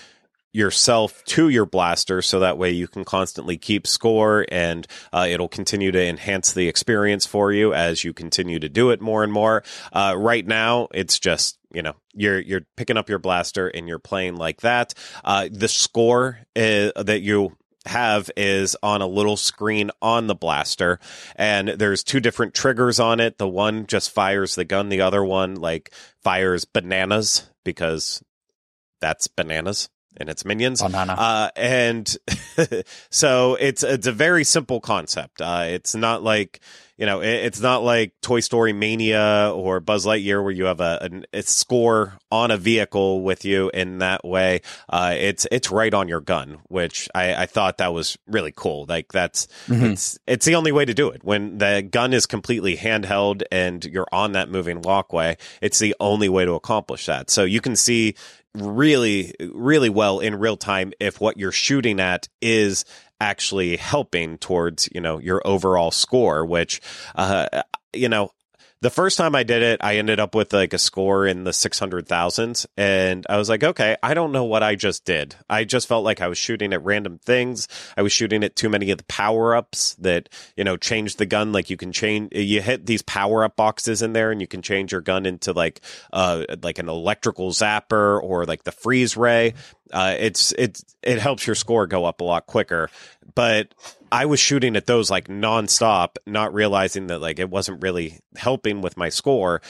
yourself 0.54 1.24
to 1.24 1.48
your 1.48 1.66
blaster 1.66 2.22
so 2.22 2.38
that 2.38 2.56
way 2.56 2.70
you 2.70 2.86
can 2.86 3.04
constantly 3.04 3.58
keep 3.58 3.88
score 3.88 4.46
and 4.50 4.86
uh, 5.12 5.26
it'll 5.28 5.48
continue 5.48 5.90
to 5.90 6.00
enhance 6.00 6.52
the 6.52 6.68
experience 6.68 7.26
for 7.26 7.50
you 7.50 7.74
as 7.74 8.04
you 8.04 8.12
continue 8.12 8.60
to 8.60 8.68
do 8.68 8.90
it 8.90 9.00
more 9.00 9.24
and 9.24 9.32
more. 9.32 9.64
Uh, 9.92 10.14
right 10.16 10.46
now 10.46 10.86
it's 10.94 11.18
just 11.18 11.58
you 11.72 11.82
know 11.82 11.94
you're 12.14 12.38
you're 12.38 12.64
picking 12.76 12.96
up 12.96 13.08
your 13.08 13.18
blaster 13.18 13.66
and 13.66 13.88
you're 13.88 13.98
playing 13.98 14.36
like 14.36 14.60
that. 14.60 14.94
Uh, 15.24 15.48
the 15.50 15.66
score 15.68 16.38
is, 16.54 16.92
that 16.94 17.20
you 17.20 17.56
have 17.86 18.30
is 18.36 18.76
on 18.82 19.02
a 19.02 19.06
little 19.06 19.36
screen 19.36 19.90
on 20.00 20.26
the 20.26 20.34
blaster 20.34 20.98
and 21.36 21.68
there's 21.68 22.02
two 22.02 22.20
different 22.20 22.54
triggers 22.54 22.98
on 22.98 23.20
it. 23.20 23.38
The 23.38 23.48
one 23.48 23.86
just 23.86 24.10
fires 24.10 24.54
the 24.54 24.64
gun 24.64 24.88
the 24.88 25.00
other 25.00 25.24
one 25.24 25.56
like 25.56 25.92
fires 26.22 26.64
bananas 26.64 27.48
because 27.64 28.22
that's 29.00 29.26
bananas 29.26 29.88
and 30.16 30.28
it's 30.28 30.44
minions. 30.44 30.82
Banana. 30.82 31.12
Uh, 31.12 31.48
and 31.56 32.16
so 33.10 33.56
it's 33.60 33.82
it's 33.82 34.06
a 34.06 34.12
very 34.12 34.44
simple 34.44 34.80
concept. 34.80 35.40
Uh, 35.40 35.64
it's 35.66 35.94
not 35.94 36.22
like 36.22 36.60
you 36.96 37.06
know, 37.06 37.20
it, 37.20 37.28
it's 37.46 37.60
not 37.60 37.82
like 37.82 38.12
Toy 38.22 38.40
Story 38.40 38.72
Mania 38.72 39.50
or 39.54 39.80
Buzz 39.80 40.06
Lightyear 40.06 40.42
where 40.42 40.52
you 40.52 40.64
have 40.66 40.80
a, 40.80 41.22
a, 41.32 41.38
a 41.38 41.42
score 41.42 42.18
on 42.30 42.50
a 42.50 42.56
vehicle 42.56 43.22
with 43.22 43.44
you 43.44 43.70
in 43.74 43.98
that 43.98 44.24
way. 44.24 44.60
Uh, 44.88 45.14
it's 45.16 45.46
it's 45.50 45.70
right 45.70 45.92
on 45.92 46.08
your 46.08 46.20
gun, 46.20 46.58
which 46.68 47.08
I, 47.14 47.34
I 47.34 47.46
thought 47.46 47.78
that 47.78 47.92
was 47.92 48.16
really 48.26 48.52
cool. 48.54 48.86
Like 48.88 49.12
that's 49.12 49.46
Mhm. 49.66 49.92
it's 49.92 50.18
it's 50.26 50.46
the 50.46 50.54
only 50.54 50.72
way 50.72 50.84
to 50.84 50.94
do 50.94 51.08
it 51.10 51.24
when 51.24 51.58
the 51.58 51.82
gun 51.88 52.12
is 52.12 52.26
completely 52.26 52.76
handheld 52.76 53.42
and 53.50 53.84
you're 53.84 54.08
on 54.12 54.32
that 54.32 54.48
moving 54.48 54.80
walkway. 54.82 55.36
It's 55.60 55.78
the 55.78 55.94
only 56.00 56.28
way 56.28 56.44
to 56.44 56.52
accomplish 56.52 57.06
that. 57.06 57.30
So 57.30 57.44
you 57.44 57.60
can 57.60 57.76
see 57.76 58.14
really 58.54 59.34
really 59.52 59.88
well 59.90 60.20
in 60.20 60.36
real 60.36 60.56
time 60.56 60.92
if 61.00 61.20
what 61.20 61.36
you're 61.36 61.50
shooting 61.50 61.98
at 61.98 62.28
is 62.40 62.84
actually 63.20 63.76
helping 63.76 64.38
towards 64.38 64.88
you 64.94 65.00
know 65.00 65.18
your 65.18 65.40
overall 65.44 65.90
score 65.90 66.44
which 66.44 66.80
uh 67.14 67.62
you 67.92 68.08
know 68.08 68.30
the 68.84 68.90
first 68.90 69.16
time 69.16 69.34
I 69.34 69.44
did 69.44 69.62
it, 69.62 69.80
I 69.82 69.96
ended 69.96 70.20
up 70.20 70.34
with 70.34 70.52
like 70.52 70.74
a 70.74 70.78
score 70.78 71.26
in 71.26 71.44
the 71.44 71.52
600,000s. 71.52 72.66
And 72.76 73.24
I 73.30 73.38
was 73.38 73.48
like, 73.48 73.64
okay, 73.64 73.96
I 74.02 74.12
don't 74.12 74.30
know 74.30 74.44
what 74.44 74.62
I 74.62 74.74
just 74.74 75.06
did. 75.06 75.34
I 75.48 75.64
just 75.64 75.88
felt 75.88 76.04
like 76.04 76.20
I 76.20 76.28
was 76.28 76.36
shooting 76.36 76.74
at 76.74 76.84
random 76.84 77.16
things. 77.16 77.66
I 77.96 78.02
was 78.02 78.12
shooting 78.12 78.44
at 78.44 78.56
too 78.56 78.68
many 78.68 78.90
of 78.90 78.98
the 78.98 79.04
power 79.04 79.56
ups 79.56 79.94
that, 80.00 80.28
you 80.54 80.64
know, 80.64 80.76
change 80.76 81.16
the 81.16 81.24
gun. 81.24 81.50
Like 81.50 81.70
you 81.70 81.78
can 81.78 81.92
change, 81.92 82.34
you 82.34 82.60
hit 82.60 82.84
these 82.84 83.00
power 83.00 83.42
up 83.42 83.56
boxes 83.56 84.02
in 84.02 84.12
there 84.12 84.30
and 84.30 84.42
you 84.42 84.46
can 84.46 84.60
change 84.60 84.92
your 84.92 85.00
gun 85.00 85.24
into 85.24 85.54
like, 85.54 85.80
uh, 86.12 86.44
like 86.62 86.78
an 86.78 86.90
electrical 86.90 87.52
zapper 87.52 88.22
or 88.22 88.44
like 88.44 88.64
the 88.64 88.72
freeze 88.72 89.16
ray. 89.16 89.54
Uh, 89.94 90.14
it's, 90.18 90.52
it's, 90.58 90.84
it 91.02 91.18
helps 91.18 91.46
your 91.46 91.54
score 91.54 91.86
go 91.86 92.04
up 92.04 92.20
a 92.20 92.24
lot 92.24 92.46
quicker. 92.46 92.90
But 93.34 93.74
I 94.12 94.26
was 94.26 94.40
shooting 94.40 94.76
at 94.76 94.86
those 94.86 95.10
like 95.10 95.28
nonstop, 95.28 96.16
not 96.26 96.52
realizing 96.52 97.06
that 97.06 97.20
like 97.20 97.38
it 97.38 97.48
wasn't 97.48 97.82
really 97.82 98.18
helping 98.36 98.82
with 98.82 98.96
my 98.96 99.08
score. 99.08 99.62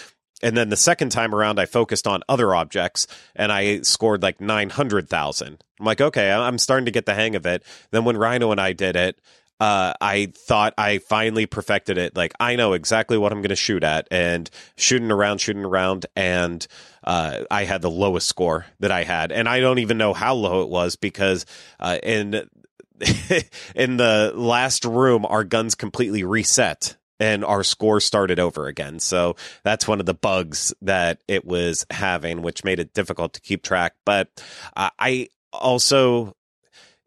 And 0.43 0.57
then 0.57 0.69
the 0.69 0.77
second 0.77 1.11
time 1.11 1.35
around, 1.35 1.59
I 1.59 1.67
focused 1.67 2.07
on 2.07 2.23
other 2.29 2.55
objects 2.55 3.07
and 3.37 3.53
I 3.53 3.81
scored 3.83 4.23
like 4.23 4.41
900,000. 4.41 5.65
I'm 5.79 5.87
like, 5.87 6.01
okay, 6.01 6.33
I'm 6.33 6.59
starting 6.59 6.85
to 6.87 6.91
get 6.91 7.07
the 7.07 7.15
hang 7.15 7.37
of 7.37 7.47
it. 7.47 7.63
Then 7.91 8.05
when 8.05 8.17
Ryno 8.17 8.51
and 8.51 8.61
I 8.61 8.73
did 8.73 8.97
it, 8.97 9.19
uh, 9.65 9.95
I 9.99 10.27
thought 10.27 10.75
I 10.77 10.99
finally 10.99 11.47
perfected 11.47 11.97
it. 11.97 12.15
Like 12.15 12.35
I 12.39 12.55
know 12.55 12.75
exactly 12.75 13.17
what 13.17 13.33
I'm 13.33 13.41
going 13.41 13.49
to 13.49 13.57
shoot 13.57 13.83
at, 13.83 14.07
and 14.11 14.51
shooting 14.77 15.11
around, 15.11 15.39
shooting 15.39 15.65
around, 15.65 16.05
and 16.15 16.67
uh, 17.03 17.45
I 17.51 17.65
had 17.65 17.81
the 17.81 17.89
lowest 17.89 18.29
score 18.29 18.67
that 18.81 18.91
I 18.91 19.05
had, 19.05 19.33
and 19.33 19.49
I 19.49 19.61
don't 19.61 19.79
even 19.79 19.97
know 19.97 20.13
how 20.13 20.35
low 20.35 20.61
it 20.61 20.69
was 20.69 20.97
because 20.97 21.47
uh, 21.81 21.99
in 22.03 22.35
in 23.75 23.97
the 23.97 24.33
last 24.35 24.85
room, 24.85 25.25
our 25.25 25.45
guns 25.45 25.75
completely 25.75 26.25
reset 26.25 26.99
and 27.19 27.43
our 27.43 27.65
score 27.65 28.01
started 28.01 28.39
over 28.39 28.67
again. 28.67 28.99
So 28.99 29.35
that's 29.63 29.89
one 29.89 29.99
of 29.99 30.05
the 30.05 30.13
bugs 30.13 30.75
that 30.83 31.23
it 31.27 31.47
was 31.47 31.87
having, 31.89 32.43
which 32.43 32.65
made 32.65 32.81
it 32.81 32.93
difficult 32.93 33.33
to 33.33 33.41
keep 33.41 33.63
track. 33.63 33.95
But 34.05 34.29
uh, 34.77 34.91
I 34.99 35.29
also 35.55 36.37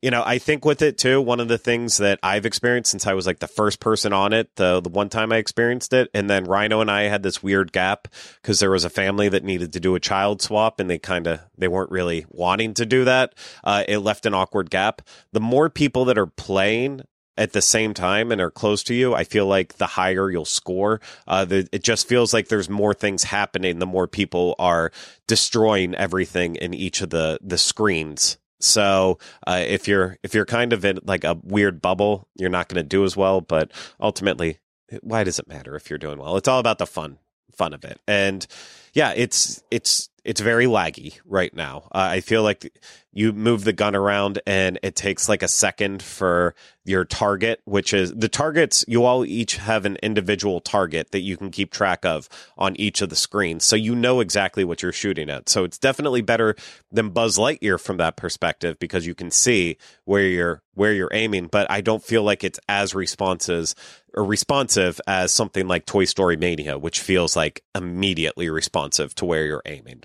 you 0.02 0.12
know, 0.12 0.22
I 0.24 0.38
think 0.38 0.64
with 0.64 0.84
it 0.84 0.98
too, 0.98 1.20
one 1.20 1.40
of 1.40 1.48
the 1.48 1.58
things 1.58 1.98
that 1.98 2.20
I've 2.22 2.46
experienced 2.46 2.92
since 2.92 3.08
I 3.08 3.14
was 3.14 3.26
like 3.26 3.40
the 3.40 3.48
first 3.48 3.80
person 3.80 4.14
on 4.14 4.32
it, 4.32 4.56
the 4.56 4.80
the 4.80 4.90
one 4.90 5.10
time 5.10 5.32
I 5.32 5.38
experienced 5.38 5.92
it, 5.92 6.10
and 6.14 6.30
then 6.30 6.46
Ryno 6.46 6.82
and 6.82 6.92
I 6.92 7.04
had 7.04 7.24
this 7.24 7.42
weird 7.42 7.72
gap 7.72 8.08
because 8.42 8.60
there 8.60 8.70
was 8.70 8.86
a 8.86 8.92
family 8.92 9.28
that 9.30 9.44
needed 9.44 9.74
to 9.74 9.80
do 9.80 9.96
a 9.96 10.00
child 10.00 10.42
swap, 10.42 10.80
and 10.80 10.90
they 10.90 11.00
kind 11.00 11.26
of 11.26 11.42
they 11.58 11.68
weren't 11.68 11.92
really 11.92 12.26
wanting 12.30 12.76
to 12.76 12.86
do 12.86 13.06
that. 13.06 13.34
Uh, 13.64 13.84
it 13.88 14.00
left 14.00 14.28
an 14.28 14.36
awkward 14.36 14.70
gap. 14.70 15.02
The 15.32 15.40
more 15.40 15.70
people 15.70 16.06
that 16.06 16.18
are 16.18 16.28
playing 16.28 17.02
at 17.36 17.54
the 17.54 17.62
same 17.62 17.94
time 17.94 18.32
and 18.32 18.40
are 18.40 18.52
close 18.52 18.84
to 18.84 18.94
you, 18.94 19.16
I 19.16 19.24
feel 19.24 19.48
like 19.48 19.78
the 19.78 19.86
higher 19.88 20.30
you'll 20.30 20.46
score. 20.46 21.02
Uh, 21.28 21.46
the, 21.46 21.70
it 21.72 21.84
just 21.84 22.08
feels 22.08 22.34
like 22.34 22.48
there's 22.48 22.70
more 22.70 22.94
things 22.94 23.24
happening 23.24 23.80
the 23.80 23.86
more 23.86 24.08
people 24.08 24.56
are 24.60 24.92
destroying 25.28 25.96
everything 25.96 26.56
in 26.56 26.76
each 26.76 27.02
of 27.02 27.10
the 27.10 27.40
the 27.42 27.58
screens 27.58 28.38
so 28.60 29.20
uh, 29.46 29.64
if 29.66 29.88
you're 29.88 30.18
if 30.24 30.34
you're 30.34 30.46
kind 30.46 30.74
of 30.74 30.84
in 30.86 31.00
like 31.04 31.24
a 31.24 31.40
weird 31.44 31.82
bubble, 31.82 32.28
you're 32.36 32.50
not 32.50 32.70
going 32.70 32.82
to 32.82 32.88
do 32.88 33.04
as 33.04 33.16
well. 33.16 33.42
But 33.42 33.72
ultimately, 34.00 34.60
why 35.02 35.24
does 35.24 35.40
it 35.40 35.48
matter 35.48 35.76
if 35.76 35.90
you're 35.90 36.00
doing 36.00 36.20
well? 36.20 36.38
It's 36.38 36.48
all 36.48 36.60
about 36.60 36.78
the 36.78 36.88
fun 36.88 37.20
fun 37.56 37.74
of 37.74 37.84
it. 37.84 38.00
And 38.08 38.46
yeah, 38.94 39.14
it's 39.16 39.64
it's 39.72 40.10
it's 40.24 40.42
very 40.42 40.66
laggy 40.66 41.20
right 41.26 41.54
now. 41.54 41.88
Uh, 41.92 42.08
I 42.12 42.22
feel 42.22 42.44
like 42.44 42.72
you 43.14 43.34
move 43.34 43.64
the 43.64 43.74
gun 43.74 43.96
around 43.96 44.40
and 44.46 44.80
it 44.84 44.96
takes 44.96 45.28
like 45.28 45.42
a 45.42 45.48
second 45.48 46.04
for 46.04 46.54
your 46.86 47.04
target, 47.04 47.62
which 47.66 47.94
is 47.94 48.14
the 48.14 48.30
targets. 48.30 48.86
You 48.88 49.06
all 49.06 49.26
each 49.26 49.58
have 49.58 49.86
an 49.86 49.98
individual 50.04 50.60
target 50.60 51.12
that 51.12 51.22
you 51.22 51.36
can 51.36 51.50
keep 51.50 51.72
track 51.72 52.06
of 52.06 52.30
on 52.58 52.76
each 52.76 53.02
of 53.02 53.10
the 53.10 53.16
screens. 53.16 53.64
So 53.66 53.76
you 53.76 53.96
know 53.96 54.20
exactly 54.20 54.64
what 54.64 54.82
you're 54.82 54.92
shooting 54.92 55.30
at. 55.30 55.50
So 55.50 55.64
it's 55.64 55.78
definitely 55.78 56.22
better 56.22 56.56
than 56.92 57.10
Buzz 57.10 57.38
Lightyear 57.38 57.80
from 57.80 57.98
that 57.98 58.18
perspective 58.18 58.78
because 58.80 59.08
you 59.08 59.16
can 59.16 59.32
see 59.32 59.78
where 60.06 60.28
you're, 60.28 60.62
where 60.74 60.94
you're 60.94 61.12
aiming. 61.12 61.48
But 61.48 61.70
I 61.72 61.82
don't 61.82 62.04
feel 62.04 62.24
like 62.24 62.44
it's 62.44 62.60
as 62.70 62.94
responses 62.94 63.74
or 64.14 64.24
responsive 64.24 65.02
as 65.08 65.32
something 65.32 65.68
like 65.68 65.86
Toy 65.86 66.06
Story 66.06 66.38
Mania, 66.38 66.78
which 66.78 67.00
feels 67.00 67.36
like 67.36 67.64
immediately 67.74 68.50
responsive 68.50 69.16
to 69.16 69.26
where 69.26 69.46
you're 69.46 69.64
aiming. 69.66 70.04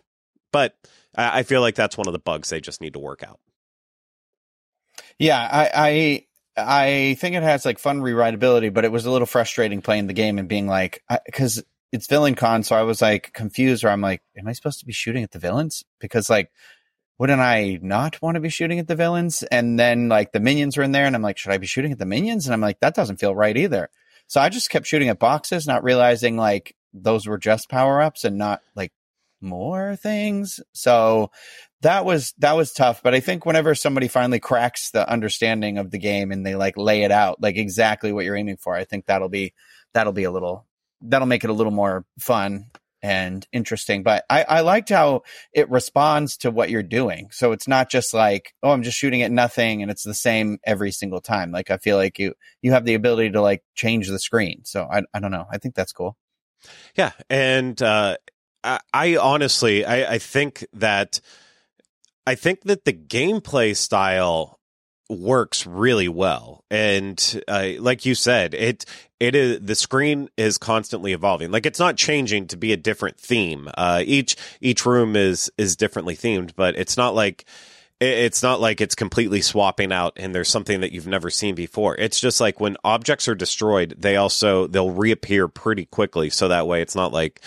But 0.52 0.76
I 1.14 1.42
feel 1.42 1.60
like 1.60 1.74
that's 1.74 1.98
one 1.98 2.06
of 2.06 2.12
the 2.12 2.18
bugs 2.18 2.48
they 2.48 2.60
just 2.60 2.80
need 2.80 2.94
to 2.94 2.98
work 2.98 3.22
out. 3.22 3.38
Yeah, 5.18 5.38
I, 5.40 5.70
I 5.74 6.26
I 6.56 7.14
think 7.14 7.34
it 7.34 7.42
has 7.42 7.64
like 7.64 7.78
fun 7.78 8.00
rewritability, 8.00 8.72
but 8.72 8.84
it 8.84 8.92
was 8.92 9.06
a 9.06 9.10
little 9.10 9.26
frustrating 9.26 9.82
playing 9.82 10.06
the 10.06 10.12
game 10.12 10.38
and 10.38 10.48
being 10.48 10.66
like, 10.66 11.02
because 11.26 11.62
it's 11.92 12.06
villain 12.06 12.34
con, 12.34 12.62
so 12.62 12.76
I 12.76 12.82
was 12.82 13.02
like 13.02 13.32
confused. 13.32 13.84
Where 13.84 13.92
I'm 13.92 14.00
like, 14.00 14.22
am 14.36 14.48
I 14.48 14.52
supposed 14.52 14.80
to 14.80 14.86
be 14.86 14.92
shooting 14.92 15.22
at 15.22 15.30
the 15.32 15.38
villains? 15.38 15.84
Because 16.00 16.30
like, 16.30 16.50
wouldn't 17.18 17.40
I 17.40 17.78
not 17.82 18.20
want 18.22 18.36
to 18.36 18.40
be 18.40 18.48
shooting 18.48 18.78
at 18.78 18.88
the 18.88 18.96
villains? 18.96 19.42
And 19.44 19.78
then 19.78 20.08
like 20.08 20.32
the 20.32 20.40
minions 20.40 20.76
are 20.78 20.82
in 20.82 20.92
there, 20.92 21.06
and 21.06 21.14
I'm 21.14 21.22
like, 21.22 21.38
should 21.38 21.52
I 21.52 21.58
be 21.58 21.66
shooting 21.66 21.92
at 21.92 21.98
the 21.98 22.06
minions? 22.06 22.46
And 22.46 22.54
I'm 22.54 22.60
like, 22.60 22.80
that 22.80 22.94
doesn't 22.94 23.18
feel 23.20 23.34
right 23.34 23.56
either. 23.56 23.90
So 24.26 24.40
I 24.40 24.48
just 24.48 24.70
kept 24.70 24.86
shooting 24.86 25.08
at 25.08 25.18
boxes, 25.18 25.66
not 25.66 25.84
realizing 25.84 26.36
like 26.36 26.74
those 26.94 27.26
were 27.26 27.38
just 27.38 27.68
power 27.68 28.00
ups 28.00 28.24
and 28.24 28.38
not 28.38 28.62
like 28.74 28.92
more 29.42 29.96
things. 29.96 30.60
So 30.72 31.30
that 31.82 32.04
was 32.04 32.34
that 32.38 32.56
was 32.56 32.72
tough. 32.72 33.02
But 33.02 33.14
I 33.14 33.20
think 33.20 33.44
whenever 33.44 33.74
somebody 33.74 34.08
finally 34.08 34.40
cracks 34.40 34.90
the 34.90 35.08
understanding 35.08 35.78
of 35.78 35.90
the 35.90 35.98
game 35.98 36.32
and 36.32 36.46
they 36.46 36.54
like 36.54 36.76
lay 36.76 37.02
it 37.02 37.10
out 37.10 37.42
like 37.42 37.56
exactly 37.56 38.12
what 38.12 38.24
you're 38.24 38.36
aiming 38.36 38.56
for, 38.56 38.74
I 38.74 38.84
think 38.84 39.06
that'll 39.06 39.28
be 39.28 39.54
that'll 39.92 40.12
be 40.12 40.24
a 40.24 40.30
little 40.30 40.66
that'll 41.02 41.26
make 41.26 41.44
it 41.44 41.50
a 41.50 41.54
little 41.54 41.72
more 41.72 42.04
fun 42.18 42.66
and 43.02 43.46
interesting. 43.52 44.04
But 44.04 44.24
I, 44.30 44.44
I 44.44 44.60
liked 44.60 44.88
how 44.88 45.22
it 45.52 45.68
responds 45.68 46.36
to 46.38 46.52
what 46.52 46.70
you're 46.70 46.84
doing. 46.84 47.28
So 47.32 47.50
it's 47.50 47.66
not 47.66 47.90
just 47.90 48.14
like, 48.14 48.54
oh, 48.62 48.70
I'm 48.70 48.84
just 48.84 48.96
shooting 48.96 49.22
at 49.22 49.32
nothing 49.32 49.82
and 49.82 49.90
it's 49.90 50.04
the 50.04 50.14
same 50.14 50.58
every 50.64 50.92
single 50.92 51.20
time. 51.20 51.50
Like 51.50 51.70
I 51.70 51.78
feel 51.78 51.96
like 51.96 52.18
you 52.18 52.34
you 52.62 52.72
have 52.72 52.84
the 52.84 52.94
ability 52.94 53.30
to 53.32 53.42
like 53.42 53.64
change 53.74 54.08
the 54.08 54.20
screen. 54.20 54.64
So 54.64 54.88
I 54.90 55.02
I 55.12 55.18
don't 55.18 55.32
know. 55.32 55.46
I 55.50 55.58
think 55.58 55.74
that's 55.74 55.92
cool. 55.92 56.16
Yeah, 56.96 57.10
and 57.28 57.80
uh, 57.82 58.16
I, 58.64 59.16
honestly, 59.16 59.84
I, 59.84 60.14
I 60.14 60.18
think 60.18 60.64
that 60.74 61.20
I 62.26 62.34
think 62.34 62.62
that 62.62 62.84
the 62.84 62.92
gameplay 62.92 63.76
style 63.76 64.60
works 65.08 65.66
really 65.66 66.08
well. 66.08 66.64
And 66.70 67.42
uh, 67.48 67.70
like 67.78 68.06
you 68.06 68.14
said 68.14 68.54
it 68.54 68.84
it 69.20 69.34
is 69.34 69.60
the 69.60 69.74
screen 69.74 70.28
is 70.36 70.58
constantly 70.58 71.12
evolving. 71.12 71.50
Like 71.50 71.66
it's 71.66 71.78
not 71.78 71.96
changing 71.96 72.46
to 72.48 72.56
be 72.56 72.72
a 72.72 72.76
different 72.76 73.18
theme. 73.18 73.68
Uh, 73.76 74.02
each 74.04 74.36
each 74.60 74.86
room 74.86 75.16
is 75.16 75.50
is 75.58 75.76
differently 75.76 76.16
themed 76.16 76.52
but 76.56 76.76
it's 76.76 76.96
not 76.96 77.14
like 77.14 77.44
it's 78.00 78.42
not 78.42 78.60
like 78.60 78.80
it's 78.80 78.96
completely 78.96 79.40
swapping 79.40 79.92
out 79.92 80.14
and 80.16 80.34
there's 80.34 80.48
something 80.48 80.80
that 80.80 80.90
you've 80.90 81.06
never 81.06 81.30
seen 81.30 81.54
before. 81.54 81.96
It's 81.96 82.18
just 82.18 82.40
like 82.40 82.58
when 82.58 82.76
objects 82.82 83.28
are 83.28 83.34
destroyed 83.34 83.94
they 83.98 84.16
also 84.16 84.66
they'll 84.66 84.90
reappear 84.90 85.46
pretty 85.46 85.86
quickly. 85.86 86.30
So 86.30 86.48
that 86.48 86.66
way 86.66 86.80
it's 86.80 86.96
not 86.96 87.12
like 87.12 87.40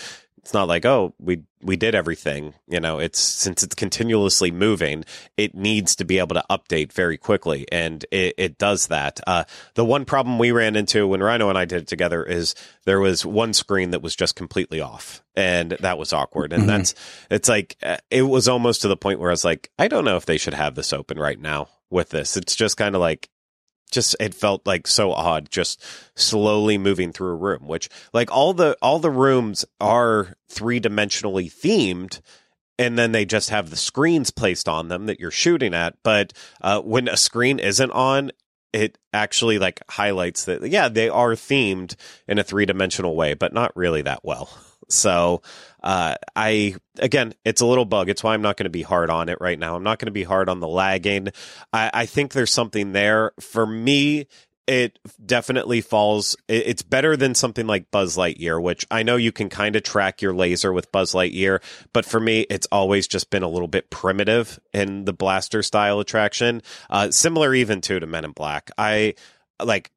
it's 0.45 0.53
not 0.53 0.67
like 0.67 0.86
oh 0.86 1.12
we 1.19 1.41
we 1.63 1.75
did 1.75 1.95
everything 1.95 2.53
you 2.67 2.79
know? 2.79 2.99
It's 2.99 3.19
since 3.19 3.63
it's 3.63 3.73
continuously 3.73 4.51
moving 4.51 5.03
it 5.38 5.55
needs 5.55 5.95
to 5.95 6.05
be 6.05 6.19
able 6.19 6.36
to 6.36 6.45
update 6.51 6.93
very 6.93 7.17
quickly 7.17 7.65
and 7.71 8.05
it, 8.12 8.36
it 8.38 8.58
does 8.60 8.88
that. 8.88 9.19
Uh, 9.25 9.45
the 9.73 9.84
one 9.84 10.05
problem 10.05 10.38
we 10.38 10.51
ran 10.51 10.75
into 10.75 11.08
when 11.08 11.19
Ryno 11.21 11.49
and 11.49 11.58
i 11.58 11.65
did 11.65 11.81
it 11.81 11.88
together 11.88 12.23
is 12.23 12.53
there 12.86 12.99
was 12.99 13.25
one 13.25 13.53
screen 13.53 13.89
that 13.89 14.03
was 14.03 14.15
just 14.15 14.36
completely 14.36 14.81
off 14.81 15.23
and 15.36 15.71
that 15.79 15.97
was 15.97 16.13
awkward 16.13 16.53
and 16.53 16.62
mm-hmm. 16.62 16.77
that's 16.77 16.93
it's 17.31 17.49
like 17.49 17.75
uh, 17.81 17.97
it 18.12 18.21
was 18.21 18.47
almost 18.47 18.84
to 18.84 18.88
the 18.88 18.95
point 18.95 19.19
where 19.19 19.31
i 19.31 19.34
was 19.34 19.43
like 19.43 19.71
i 19.79 19.88
don't 19.88 20.05
know 20.05 20.15
if 20.15 20.27
they 20.27 20.38
should 20.38 20.53
have 20.53 20.75
this 20.75 20.93
open 20.93 21.17
right 21.17 21.39
now 21.39 21.67
with 21.89 22.10
this. 22.10 22.38
It's 22.38 22.55
just 22.55 22.77
kind 22.77 22.95
of 22.95 23.01
like 23.01 23.29
just 23.95 24.15
it 24.19 24.36
felt 24.36 24.65
like 24.67 24.86
so 24.86 25.12
odd 25.12 25.49
just 25.49 25.84
slowly 26.15 26.77
moving 26.77 27.12
through 27.12 27.31
a 27.31 27.36
room 27.36 27.67
which 27.67 27.89
like 28.13 28.31
all 28.31 28.53
the 28.53 28.77
all 28.81 28.99
the 28.99 29.10
rooms 29.10 29.65
are 29.81 30.36
three-dimensionally 30.49 31.51
themed 31.51 32.21
and 32.77 32.99
then 32.99 33.12
they 33.13 33.25
just 33.25 33.49
have 33.49 33.69
the 33.69 33.77
screens 33.77 34.29
placed 34.29 34.69
on 34.69 34.89
them 34.89 35.08
that 35.08 35.19
you're 35.19 35.31
shooting 35.31 35.73
at 35.73 35.95
but 36.03 36.31
uh, 36.62 36.79
when 36.81 37.08
a 37.08 37.17
screen 37.17 37.58
isn't 37.58 37.91
on 37.91 38.31
it 38.73 38.97
actually 39.13 39.58
like 39.58 39.81
highlights 39.89 40.45
that 40.45 40.67
yeah 40.67 40.89
they 40.89 41.10
are 41.10 41.31
themed 41.31 41.95
in 42.27 42.38
a 42.38 42.43
three-dimensional 42.43 43.15
way 43.15 43.34
but 43.34 43.53
not 43.53 43.75
really 43.75 44.01
that 44.01 44.23
well. 44.23 44.49
So 44.88 45.41
uh, 45.86 46.15
I 46.36 46.76
again, 46.98 47.34
it's 47.45 47.62
a 47.62 47.65
little 47.65 47.86
bug. 47.86 48.10
It's 48.10 48.24
why 48.24 48.34
I'm 48.34 48.41
not 48.41 48.58
going 48.58 48.65
to 48.65 48.71
be 48.71 48.82
hard 48.82 49.12
on 49.12 49.30
it 49.30 49.38
right 49.39 49.58
now. 49.58 49.76
I'm 49.76 49.84
not 49.84 50.00
going 50.00 50.08
to 50.08 50.12
be 50.12 50.24
hard 50.24 50.50
on 50.50 50.60
the 50.60 50.67
lagging. 50.67 51.30
I, 51.71 51.91
I 51.93 52.06
think 52.08 52.34
there's 52.34 52.52
something 52.52 52.91
there 52.91 53.32
for 53.39 53.67
me. 53.67 54.26
It 54.65 54.98
definitely 55.24 55.82
falls. 55.82 56.36
It's 56.48 56.82
better 56.82 57.15
than 57.15 57.36
something 57.36 57.67
like 57.67 57.91
Buzz 57.91 58.17
Lightyear, 58.17 58.60
which 58.60 58.84
I 58.89 59.04
know 59.04 59.15
you 59.15 59.32
can 59.32 59.48
kind 59.48 59.76
of 59.76 59.84
track 59.84 60.24
your 60.24 60.34
laser 60.34 60.74
with 60.74 60.91
Buzz 60.91 61.13
Lightyear, 61.13 61.62
but 61.93 62.04
for 62.04 62.19
me, 62.19 62.48
it's 62.50 62.67
always 62.71 63.08
just 63.08 63.30
been 63.30 63.43
a 63.43 63.48
little 63.48 63.67
bit 63.67 63.91
primitive 63.91 64.60
in 64.74 65.06
the 65.06 65.13
blaster 65.13 65.62
style 65.62 66.00
attraction. 66.00 66.63
Uh, 66.89 67.12
similar 67.12 67.54
even 67.54 67.80
to 67.82 68.00
to 68.00 68.08
Men 68.08 68.26
in 68.26 68.32
Black. 68.32 68.71
I 68.76 69.13
like 69.63 69.91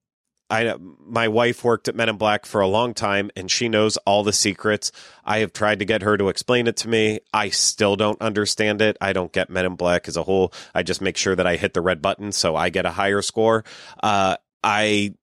I 0.50 0.74
my 1.04 1.28
wife 1.28 1.62
worked 1.62 1.88
at 1.88 1.94
Men 1.94 2.08
in 2.08 2.16
Black 2.16 2.46
for 2.46 2.60
a 2.60 2.66
long 2.66 2.94
time 2.94 3.30
and 3.36 3.50
she 3.50 3.68
knows 3.68 3.96
all 3.98 4.22
the 4.22 4.32
secrets. 4.32 4.90
I 5.24 5.38
have 5.38 5.52
tried 5.52 5.80
to 5.80 5.84
get 5.84 6.02
her 6.02 6.16
to 6.16 6.28
explain 6.28 6.66
it 6.66 6.76
to 6.78 6.88
me. 6.88 7.20
I 7.32 7.50
still 7.50 7.96
don't 7.96 8.20
understand 8.20 8.80
it. 8.80 8.96
I 9.00 9.12
don't 9.12 9.32
get 9.32 9.50
Men 9.50 9.66
in 9.66 9.74
Black 9.76 10.08
as 10.08 10.16
a 10.16 10.22
whole. 10.22 10.52
I 10.74 10.82
just 10.82 11.02
make 11.02 11.16
sure 11.16 11.36
that 11.36 11.46
I 11.46 11.56
hit 11.56 11.74
the 11.74 11.80
red 11.80 12.00
button 12.00 12.32
so 12.32 12.56
I 12.56 12.70
get 12.70 12.86
a 12.86 12.90
higher 12.90 13.22
score. 13.22 13.64
Uh, 14.02 14.36
I 14.64 15.14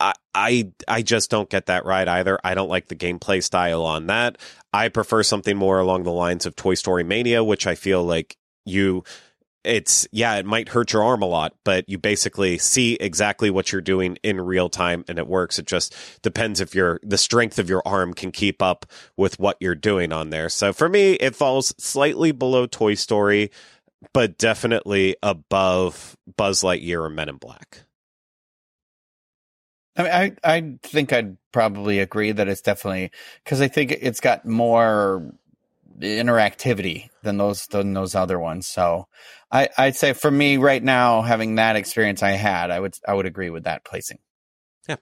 I, 0.00 0.12
I 0.34 0.72
I 0.88 1.02
just 1.02 1.30
don't 1.30 1.48
get 1.48 1.66
that 1.66 1.84
right 1.84 2.06
either. 2.06 2.38
I 2.42 2.54
don't 2.54 2.68
like 2.68 2.88
the 2.88 2.96
gameplay 2.96 3.42
style 3.42 3.82
on 3.84 4.06
that. 4.08 4.38
I 4.72 4.88
prefer 4.88 5.22
something 5.22 5.56
more 5.56 5.78
along 5.78 6.02
the 6.02 6.12
lines 6.12 6.44
of 6.44 6.56
Toy 6.56 6.74
Story 6.74 7.04
Mania, 7.04 7.42
which 7.42 7.66
I 7.66 7.76
feel 7.76 8.04
like 8.04 8.36
you 8.64 9.04
it's 9.66 10.06
yeah, 10.12 10.36
it 10.36 10.46
might 10.46 10.68
hurt 10.68 10.92
your 10.92 11.02
arm 11.02 11.22
a 11.22 11.26
lot, 11.26 11.54
but 11.64 11.88
you 11.88 11.98
basically 11.98 12.56
see 12.58 12.94
exactly 12.94 13.50
what 13.50 13.72
you're 13.72 13.80
doing 13.80 14.16
in 14.22 14.40
real 14.40 14.68
time 14.68 15.04
and 15.08 15.18
it 15.18 15.26
works. 15.26 15.58
It 15.58 15.66
just 15.66 15.94
depends 16.22 16.60
if 16.60 16.74
your 16.74 17.00
the 17.02 17.18
strength 17.18 17.58
of 17.58 17.68
your 17.68 17.82
arm 17.84 18.14
can 18.14 18.30
keep 18.30 18.62
up 18.62 18.86
with 19.16 19.38
what 19.38 19.56
you're 19.60 19.74
doing 19.74 20.12
on 20.12 20.30
there. 20.30 20.48
So 20.48 20.72
for 20.72 20.88
me, 20.88 21.14
it 21.14 21.34
falls 21.34 21.74
slightly 21.78 22.32
below 22.32 22.66
Toy 22.66 22.94
Story, 22.94 23.50
but 24.14 24.38
definitely 24.38 25.16
above 25.22 26.16
Buzz 26.36 26.62
Lightyear 26.62 27.02
or 27.02 27.10
Men 27.10 27.28
in 27.28 27.36
Black. 27.36 27.82
I 29.96 30.02
mean, 30.02 30.12
I 30.12 30.56
I 30.56 30.74
think 30.82 31.12
I'd 31.12 31.36
probably 31.52 31.98
agree 32.00 32.32
that 32.32 32.48
it's 32.48 32.60
definitely 32.60 33.10
because 33.42 33.60
I 33.60 33.68
think 33.68 33.92
it's 33.92 34.20
got 34.20 34.44
more 34.44 35.32
interactivity 36.00 37.08
than 37.22 37.36
those 37.38 37.66
than 37.66 37.94
those 37.94 38.14
other 38.14 38.38
ones. 38.38 38.66
So 38.66 39.06
I, 39.50 39.68
I'd 39.78 39.96
say 39.96 40.12
for 40.12 40.30
me 40.30 40.56
right 40.56 40.82
now, 40.82 41.22
having 41.22 41.56
that 41.56 41.76
experience 41.76 42.22
I 42.22 42.32
had, 42.32 42.70
I 42.70 42.80
would 42.80 42.94
I 43.06 43.14
would 43.14 43.26
agree 43.26 43.50
with 43.50 43.64
that 43.64 43.84
placing. 43.84 44.18
Yeah, 44.88 44.96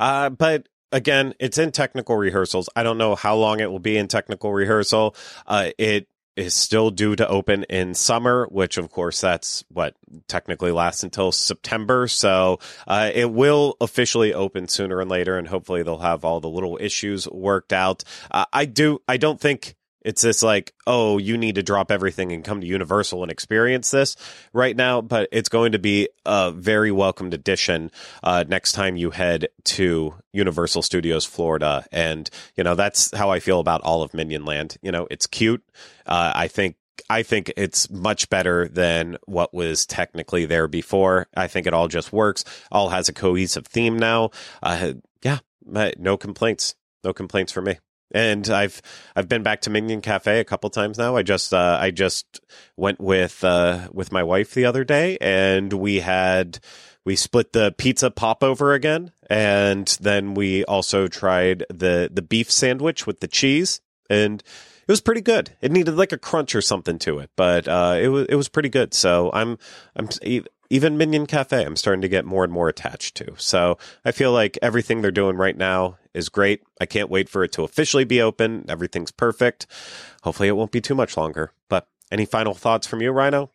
uh, 0.00 0.30
but 0.30 0.68
again, 0.92 1.34
it's 1.38 1.58
in 1.58 1.72
technical 1.72 2.16
rehearsals. 2.16 2.68
I 2.76 2.82
don't 2.82 2.98
know 2.98 3.14
how 3.14 3.36
long 3.36 3.60
it 3.60 3.70
will 3.70 3.78
be 3.78 3.96
in 3.96 4.08
technical 4.08 4.52
rehearsal. 4.52 5.16
Uh, 5.46 5.70
it 5.78 6.08
is 6.36 6.54
still 6.54 6.90
due 6.90 7.16
to 7.16 7.26
open 7.26 7.64
in 7.64 7.94
summer, 7.94 8.46
which 8.50 8.76
of 8.76 8.90
course 8.90 9.20
that's 9.20 9.64
what 9.70 9.94
technically 10.28 10.70
lasts 10.70 11.02
until 11.02 11.32
September. 11.32 12.06
So 12.06 12.58
uh, 12.86 13.10
it 13.14 13.30
will 13.32 13.76
officially 13.80 14.34
open 14.34 14.68
sooner 14.68 15.00
and 15.00 15.10
later, 15.10 15.38
and 15.38 15.48
hopefully 15.48 15.82
they'll 15.82 15.98
have 15.98 16.24
all 16.24 16.40
the 16.40 16.48
little 16.48 16.78
issues 16.80 17.26
worked 17.28 17.72
out. 17.72 18.04
Uh, 18.30 18.44
I 18.52 18.66
do. 18.66 19.00
I 19.08 19.16
don't 19.16 19.40
think 19.40 19.76
it's 20.06 20.22
this 20.22 20.40
like, 20.40 20.72
oh, 20.86 21.18
you 21.18 21.36
need 21.36 21.56
to 21.56 21.64
drop 21.64 21.90
everything 21.90 22.30
and 22.30 22.44
come 22.44 22.60
to 22.60 22.66
Universal 22.66 23.24
and 23.24 23.32
experience 23.32 23.90
this 23.90 24.14
right 24.52 24.76
now, 24.76 25.00
but 25.00 25.28
it's 25.32 25.48
going 25.48 25.72
to 25.72 25.80
be 25.80 26.08
a 26.24 26.52
very 26.52 26.92
welcomed 26.92 27.34
addition 27.34 27.90
uh, 28.22 28.44
next 28.46 28.72
time 28.72 28.96
you 28.96 29.10
head 29.10 29.48
to 29.64 30.14
Universal 30.32 30.82
Studios 30.82 31.24
Florida. 31.24 31.84
And, 31.90 32.30
you 32.56 32.62
know, 32.62 32.76
that's 32.76 33.14
how 33.16 33.30
I 33.30 33.40
feel 33.40 33.58
about 33.58 33.82
all 33.82 34.02
of 34.02 34.14
Minion 34.14 34.44
Land. 34.44 34.76
You 34.80 34.92
know, 34.92 35.08
it's 35.10 35.26
cute. 35.26 35.64
Uh, 36.06 36.32
I 36.36 36.46
think 36.46 36.76
I 37.10 37.24
think 37.24 37.52
it's 37.56 37.90
much 37.90 38.30
better 38.30 38.68
than 38.68 39.18
what 39.26 39.52
was 39.52 39.86
technically 39.86 40.46
there 40.46 40.68
before. 40.68 41.26
I 41.36 41.48
think 41.48 41.66
it 41.66 41.74
all 41.74 41.88
just 41.88 42.12
works. 42.12 42.44
All 42.70 42.90
has 42.90 43.08
a 43.08 43.12
cohesive 43.12 43.66
theme 43.66 43.98
now. 43.98 44.30
Uh, 44.62 44.94
yeah, 45.22 45.38
no 45.64 46.16
complaints. 46.16 46.76
No 47.02 47.12
complaints 47.12 47.52
for 47.52 47.60
me 47.60 47.78
and 48.12 48.48
I've 48.48 48.80
I've 49.14 49.28
been 49.28 49.42
back 49.42 49.62
to 49.62 49.70
Minion 49.70 50.00
Cafe 50.00 50.40
a 50.40 50.44
couple 50.44 50.70
times 50.70 50.98
now. 50.98 51.16
I 51.16 51.22
just 51.22 51.52
uh, 51.52 51.78
I 51.80 51.90
just 51.90 52.40
went 52.76 53.00
with 53.00 53.42
uh, 53.44 53.88
with 53.92 54.12
my 54.12 54.22
wife 54.22 54.54
the 54.54 54.64
other 54.64 54.84
day, 54.84 55.18
and 55.20 55.72
we 55.72 56.00
had 56.00 56.58
we 57.04 57.16
split 57.16 57.52
the 57.52 57.74
pizza 57.76 58.10
popover 58.10 58.74
again, 58.74 59.12
and 59.28 59.86
then 60.00 60.34
we 60.34 60.64
also 60.64 61.08
tried 61.08 61.64
the 61.68 62.10
the 62.12 62.22
beef 62.22 62.50
sandwich 62.50 63.06
with 63.06 63.20
the 63.20 63.28
cheese, 63.28 63.80
and 64.08 64.40
it 64.40 64.92
was 64.92 65.00
pretty 65.00 65.20
good. 65.20 65.50
It 65.60 65.72
needed 65.72 65.96
like 65.96 66.12
a 66.12 66.18
crunch 66.18 66.54
or 66.54 66.62
something 66.62 66.98
to 67.00 67.18
it, 67.18 67.30
but 67.36 67.66
uh, 67.66 67.96
it 68.00 68.08
was 68.08 68.26
it 68.28 68.36
was 68.36 68.48
pretty 68.48 68.68
good. 68.68 68.94
So 68.94 69.30
I'm 69.32 69.58
I'm 69.96 70.08
even 70.70 70.98
Minion 70.98 71.26
Cafe, 71.26 71.64
I'm 71.64 71.76
starting 71.76 72.02
to 72.02 72.08
get 72.08 72.24
more 72.24 72.44
and 72.44 72.52
more 72.52 72.68
attached 72.68 73.14
to. 73.16 73.34
So 73.36 73.78
I 74.04 74.12
feel 74.12 74.32
like 74.32 74.58
everything 74.62 75.00
they're 75.00 75.10
doing 75.10 75.36
right 75.36 75.56
now 75.56 75.98
is 76.16 76.28
great. 76.28 76.62
I 76.80 76.86
can't 76.86 77.10
wait 77.10 77.28
for 77.28 77.44
it 77.44 77.52
to 77.52 77.62
officially 77.62 78.04
be 78.04 78.20
open. 78.20 78.64
Everything's 78.68 79.10
perfect. 79.10 79.66
Hopefully, 80.22 80.48
it 80.48 80.56
won't 80.56 80.72
be 80.72 80.80
too 80.80 80.94
much 80.94 81.16
longer. 81.16 81.52
But 81.68 81.88
any 82.10 82.24
final 82.24 82.54
thoughts 82.54 82.86
from 82.86 83.02
you, 83.02 83.12
Ryno? 83.12 83.50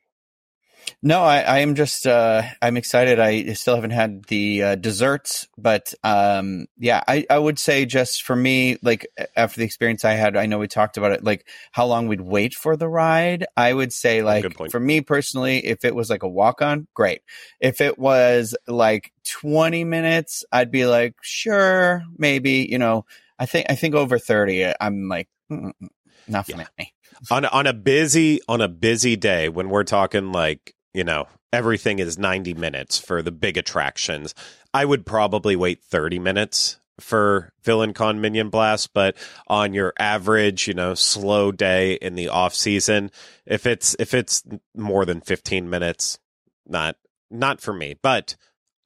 No, 1.03 1.23
I, 1.23 1.39
I 1.39 1.59
am 1.59 1.75
just 1.75 2.05
uh, 2.05 2.43
I'm 2.61 2.77
excited. 2.77 3.19
I 3.19 3.53
still 3.53 3.75
haven't 3.75 3.91
had 3.91 4.23
the 4.25 4.63
uh, 4.63 4.75
desserts, 4.75 5.47
but 5.57 5.93
um, 6.03 6.67
yeah, 6.77 7.03
I, 7.07 7.25
I 7.29 7.39
would 7.39 7.57
say 7.57 7.85
just 7.85 8.23
for 8.23 8.35
me, 8.35 8.77
like 8.83 9.07
after 9.35 9.59
the 9.59 9.65
experience 9.65 10.05
I 10.05 10.13
had, 10.13 10.37
I 10.37 10.45
know 10.45 10.59
we 10.59 10.67
talked 10.67 10.97
about 10.97 11.11
it, 11.11 11.23
like 11.23 11.47
how 11.71 11.85
long 11.85 12.07
we'd 12.07 12.21
wait 12.21 12.53
for 12.53 12.75
the 12.75 12.87
ride. 12.87 13.45
I 13.57 13.73
would 13.73 13.91
say 13.91 14.21
like 14.21 14.45
for 14.69 14.79
me 14.79 15.01
personally, 15.01 15.65
if 15.65 15.83
it 15.85 15.95
was 15.95 16.09
like 16.09 16.23
a 16.23 16.29
walk 16.29 16.61
on, 16.61 16.87
great. 16.93 17.21
If 17.59 17.81
it 17.81 17.97
was 17.97 18.55
like 18.67 19.11
20 19.41 19.83
minutes, 19.83 20.43
I'd 20.51 20.71
be 20.71 20.85
like, 20.85 21.15
sure, 21.21 22.03
maybe. 22.17 22.67
You 22.69 22.77
know, 22.77 23.05
I 23.39 23.47
think 23.47 23.67
I 23.69 23.75
think 23.75 23.95
over 23.95 24.19
30, 24.19 24.73
I'm 24.79 25.07
like, 25.07 25.29
not 25.49 26.45
for 26.45 26.51
yeah. 26.51 26.65
me 26.77 26.93
on 27.29 27.45
on 27.45 27.67
a 27.67 27.73
busy 27.73 28.39
on 28.47 28.61
a 28.61 28.67
busy 28.67 29.15
day 29.15 29.49
when 29.49 29.69
we're 29.69 29.83
talking 29.83 30.31
like 30.31 30.75
you 30.93 31.03
know 31.03 31.27
everything 31.53 31.99
is 31.99 32.17
90 32.17 32.53
minutes 32.53 32.97
for 32.97 33.21
the 33.21 33.31
big 33.31 33.57
attractions 33.57 34.33
i 34.73 34.85
would 34.85 35.05
probably 35.05 35.55
wait 35.55 35.83
30 35.83 36.19
minutes 36.19 36.79
for 36.99 37.51
villain 37.63 37.93
con 37.93 38.21
minion 38.21 38.49
blast 38.49 38.93
but 38.93 39.15
on 39.47 39.73
your 39.73 39.93
average 39.99 40.67
you 40.67 40.73
know 40.73 40.93
slow 40.93 41.51
day 41.51 41.93
in 41.93 42.15
the 42.15 42.29
off 42.29 42.53
season 42.53 43.09
if 43.45 43.65
it's 43.65 43.95
if 43.99 44.13
it's 44.13 44.43
more 44.75 45.05
than 45.05 45.21
15 45.21 45.69
minutes 45.69 46.19
not 46.67 46.95
not 47.29 47.61
for 47.61 47.73
me 47.73 47.95
but 48.01 48.35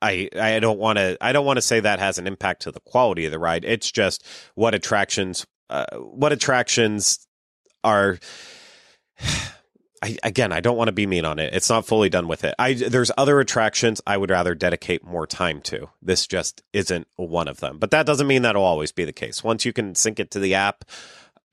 I, 0.01 0.29
I 0.39 0.59
don't 0.59 0.77
want 0.77 0.99
to 0.99 1.17
I 1.19 1.31
don't 1.31 1.45
want 1.45 1.57
to 1.57 1.63
say 1.63 1.79
that 1.79 1.99
has 1.99 2.19
an 2.19 2.27
impact 2.27 2.63
to 2.63 2.71
the 2.71 2.81
quality 2.81 3.25
of 3.25 3.31
the 3.31 3.39
ride. 3.39 3.65
It's 3.65 3.91
just 3.91 4.23
what 4.53 4.75
attractions 4.75 5.47
uh, 5.69 5.85
what 5.95 6.31
attractions 6.31 7.25
are 7.85 8.19
I, 10.05 10.17
again, 10.21 10.51
I 10.51 10.59
don't 10.59 10.77
want 10.77 10.89
to 10.89 10.93
be 10.93 11.07
mean 11.07 11.25
on 11.25 11.39
it. 11.39 11.53
It's 11.55 11.69
not 11.69 11.87
fully 11.87 12.09
done 12.09 12.27
with 12.27 12.43
it. 12.43 12.53
I 12.59 12.73
there's 12.73 13.11
other 13.17 13.39
attractions 13.39 14.01
I 14.05 14.17
would 14.17 14.29
rather 14.29 14.53
dedicate 14.53 15.03
more 15.03 15.25
time 15.25 15.61
to. 15.61 15.89
This 15.99 16.27
just 16.27 16.61
isn't 16.73 17.07
one 17.15 17.47
of 17.47 17.59
them. 17.59 17.79
But 17.79 17.89
that 17.91 18.05
doesn't 18.05 18.27
mean 18.27 18.43
that'll 18.43 18.63
always 18.63 18.91
be 18.91 19.05
the 19.05 19.13
case. 19.13 19.43
Once 19.43 19.65
you 19.65 19.73
can 19.73 19.95
sync 19.95 20.19
it 20.19 20.29
to 20.31 20.39
the 20.39 20.53
app, 20.53 20.85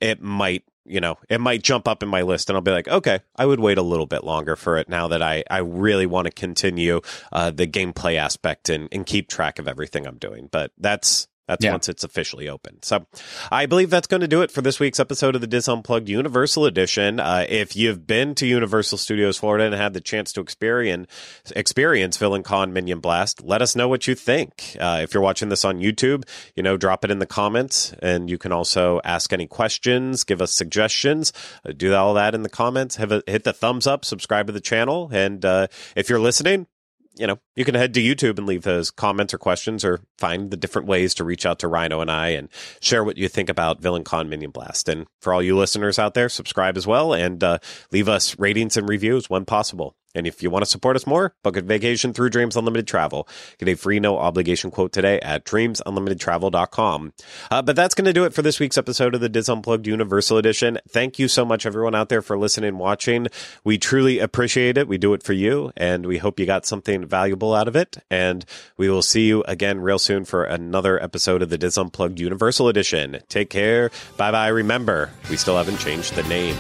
it 0.01 0.21
might, 0.21 0.65
you 0.85 1.01
know, 1.01 1.17
it 1.31 1.41
might 1.41 1.63
jump 1.63 1.89
up 1.89 2.03
in 2.03 2.11
my 2.11 2.23
list 2.23 2.51
and 2.51 2.57
I'll 2.57 2.63
be 2.63 2.73
like, 2.73 2.89
okay, 2.89 3.21
I 3.37 3.47
would 3.47 3.61
wait 3.61 3.79
a 3.79 3.83
little 3.83 4.07
bit 4.07 4.23
longer 4.23 4.57
for 4.57 4.77
it 4.77 4.87
now 4.87 5.09
that 5.09 5.23
I, 5.23 5.45
I 5.49 5.59
really 5.59 6.07
want 6.07 6.27
to 6.27 6.33
continue 6.33 7.01
uh, 7.31 7.53
the 7.53 7.67
gameplay 7.67 8.17
aspect 8.17 8.69
and, 8.69 8.87
and 8.93 9.07
keep 9.07 9.29
track 9.29 9.61
of 9.61 9.69
everything 9.69 10.07
I'm 10.07 10.19
doing. 10.19 10.49
But 10.53 10.73
that's 10.77 11.29
that's 11.53 11.65
yeah. 11.65 11.73
once 11.73 11.89
it's 11.89 12.03
officially 12.03 12.49
open. 12.49 12.83
So 12.83 13.07
I 13.51 13.67
believe 13.67 13.91
that's 13.91 14.07
going 14.07 14.23
to 14.23 14.29
do 14.29 14.41
it 14.41 14.51
for 14.51 14.63
this 14.63 14.81
week's 14.81 14.99
episode 14.99 15.35
of 15.35 15.43
the 15.43 15.47
Dis 15.47 15.69
Unplugged 15.69 16.09
Universal 16.09 16.65
Edition. 16.65 17.21
Uh, 17.21 17.45
if 17.47 17.77
you've 17.77 18.07
been 18.07 18.35
to 18.37 18.47
Universal 18.47 18.99
Studios 18.99 19.37
Florida 19.37 19.65
and 19.65 19.75
had 19.75 19.93
the 19.93 20.01
chance 20.01 20.33
to 20.33 20.41
experience 20.41 21.11
experience 21.55 22.17
Villain 22.17 22.43
Con 22.43 22.73
Minion 22.73 23.01
Blast, 23.01 23.43
let 23.45 23.61
us 23.61 23.77
know 23.77 23.87
what 23.87 24.07
you 24.07 24.15
think. 24.15 24.77
Uh, 24.81 25.01
if 25.03 25.13
you're 25.13 25.23
watching 25.23 25.51
this 25.51 25.65
on 25.65 25.79
YouTube, 25.79 26.25
you 26.57 26.63
know, 26.63 26.79
drop 26.79 27.05
it 27.05 27.11
in 27.11 27.19
the 27.19 27.27
comments, 27.27 27.93
and 28.01 28.31
you 28.31 28.39
can 28.39 28.51
also 28.51 29.01
ask 29.05 29.33
any 29.33 29.47
questions, 29.47 30.25
give 30.25 30.41
us 30.41 30.53
suggestions, 30.53 31.33
uh, 31.69 31.73
do 31.73 31.95
all 31.95 32.15
that 32.15 32.35
in 32.35 32.43
the 32.43 32.49
comments. 32.49 32.97
Have 32.97 33.13
a, 33.13 33.23
hit 33.27 33.45
the 33.45 33.53
thumbs 33.53 33.87
up, 33.87 34.07
subscribe 34.07 34.47
to 34.47 34.53
the 34.53 34.61
channel, 34.61 35.11
and 35.13 35.45
uh, 35.45 35.67
if 35.95 36.09
you're 36.09 36.21
listening, 36.21 36.67
you 37.15 37.27
know, 37.27 37.39
you 37.57 37.65
can 37.65 37.75
head 37.75 37.95
to 37.95 38.01
YouTube 38.01 38.39
and 38.39 38.47
leave 38.47 38.63
those 38.63 38.91
comments 38.91 39.35
or 39.35 39.39
questions 39.39 39.85
or 39.85 40.01
find 40.19 40.51
the 40.51 40.57
different 40.57 40.89
ways 40.89 41.15
to 41.15 41.25
reach 41.25 41.45
out 41.45 41.59
to 41.61 41.69
Ryno 41.69 42.01
and 42.01 42.11
I 42.11 42.29
and 42.29 42.49
share 42.81 43.05
what 43.05 43.19
you 43.19 43.29
think 43.29 43.49
about 43.49 43.81
Villain 43.81 44.05
Con 44.05 44.29
Minion 44.29 44.51
Blast. 44.51 44.89
And 44.89 45.07
for 45.21 45.35
all 45.35 45.43
you 45.43 45.57
listeners 45.57 45.99
out 45.99 46.15
there, 46.15 46.29
subscribe 46.29 46.77
as 46.77 46.87
well 46.87 47.13
and 47.13 47.43
uh, 47.43 47.59
leave 47.91 48.09
us 48.09 48.39
ratings 48.39 48.77
and 48.77 48.89
reviews 48.89 49.29
when 49.29 49.45
possible. 49.45 49.97
And 50.15 50.27
if 50.27 50.43
you 50.43 50.51
want 50.51 50.65
to 50.65 50.71
support 50.71 50.97
us 50.97 51.07
more, 51.07 51.35
book 51.43 51.57
a 51.57 51.63
vacation 51.63 52.13
through 52.13 52.31
Dreams 52.31 52.57
Unlimited 52.57 52.87
Travel. 52.87 53.29
Get 53.59 53.69
a 53.69 53.75
free 53.75 54.01
no 54.01 54.19
obligation 54.19 54.71
quote 54.71 54.93
today 54.93 55.21
at 55.21 55.45
dreamsunlimitedtravel.com. 55.45 57.13
Uh, 57.51 57.63
but 57.63 57.77
that's 57.77 57.95
going 57.95 58.05
to 58.05 58.13
do 58.13 58.25
it 58.25 58.35
for 58.35 58.43
this 58.43 58.61
week's 58.61 58.79
episode 58.79 59.15
of 59.15 59.21
the 59.21 59.29
Dis 59.29 59.49
Unplugged 59.49 59.87
Universal 59.87 60.39
Edition. 60.39 60.79
Thank 60.89 61.19
you 61.19 61.29
so 61.29 61.45
much, 61.45 61.67
everyone 61.67 61.95
out 61.95 62.09
there, 62.09 62.23
for 62.23 62.39
listening 62.39 62.69
and 62.69 62.79
watching. 62.79 63.29
We 63.65 63.79
truly 63.79 64.19
appreciate 64.19 64.79
it. 64.79 64.89
We 64.89 64.99
do 64.99 65.15
it 65.15 65.23
for 65.23 65.33
you, 65.33 65.73
and 65.77 66.07
we 66.07 66.19
hope 66.19 66.39
you 66.39 66.47
got 66.47 66.67
something 66.67 67.05
valuable 67.05 67.55
out 67.55 67.69
of 67.69 67.77
it. 67.77 67.97
And 68.11 68.45
we 68.77 68.89
will 68.89 69.03
see 69.03 69.27
you 69.27 69.43
again 69.45 69.81
real 69.81 69.99
soon 69.99 70.25
for 70.25 70.45
another 70.45 71.03
episode 71.03 71.43
of 71.43 71.51
the 71.51 71.59
Dis 71.59 71.79
Unplugged 71.79 72.21
Universal 72.21 72.69
Edition. 72.69 73.19
Take 73.29 73.51
care. 73.51 73.91
Bye 74.17 74.31
bye. 74.31 74.49
Remember, 74.49 75.11
we 75.31 75.37
still 75.37 75.57
haven't 75.57 75.79
changed 75.79 76.15
the 76.15 76.23
name. 76.25 76.57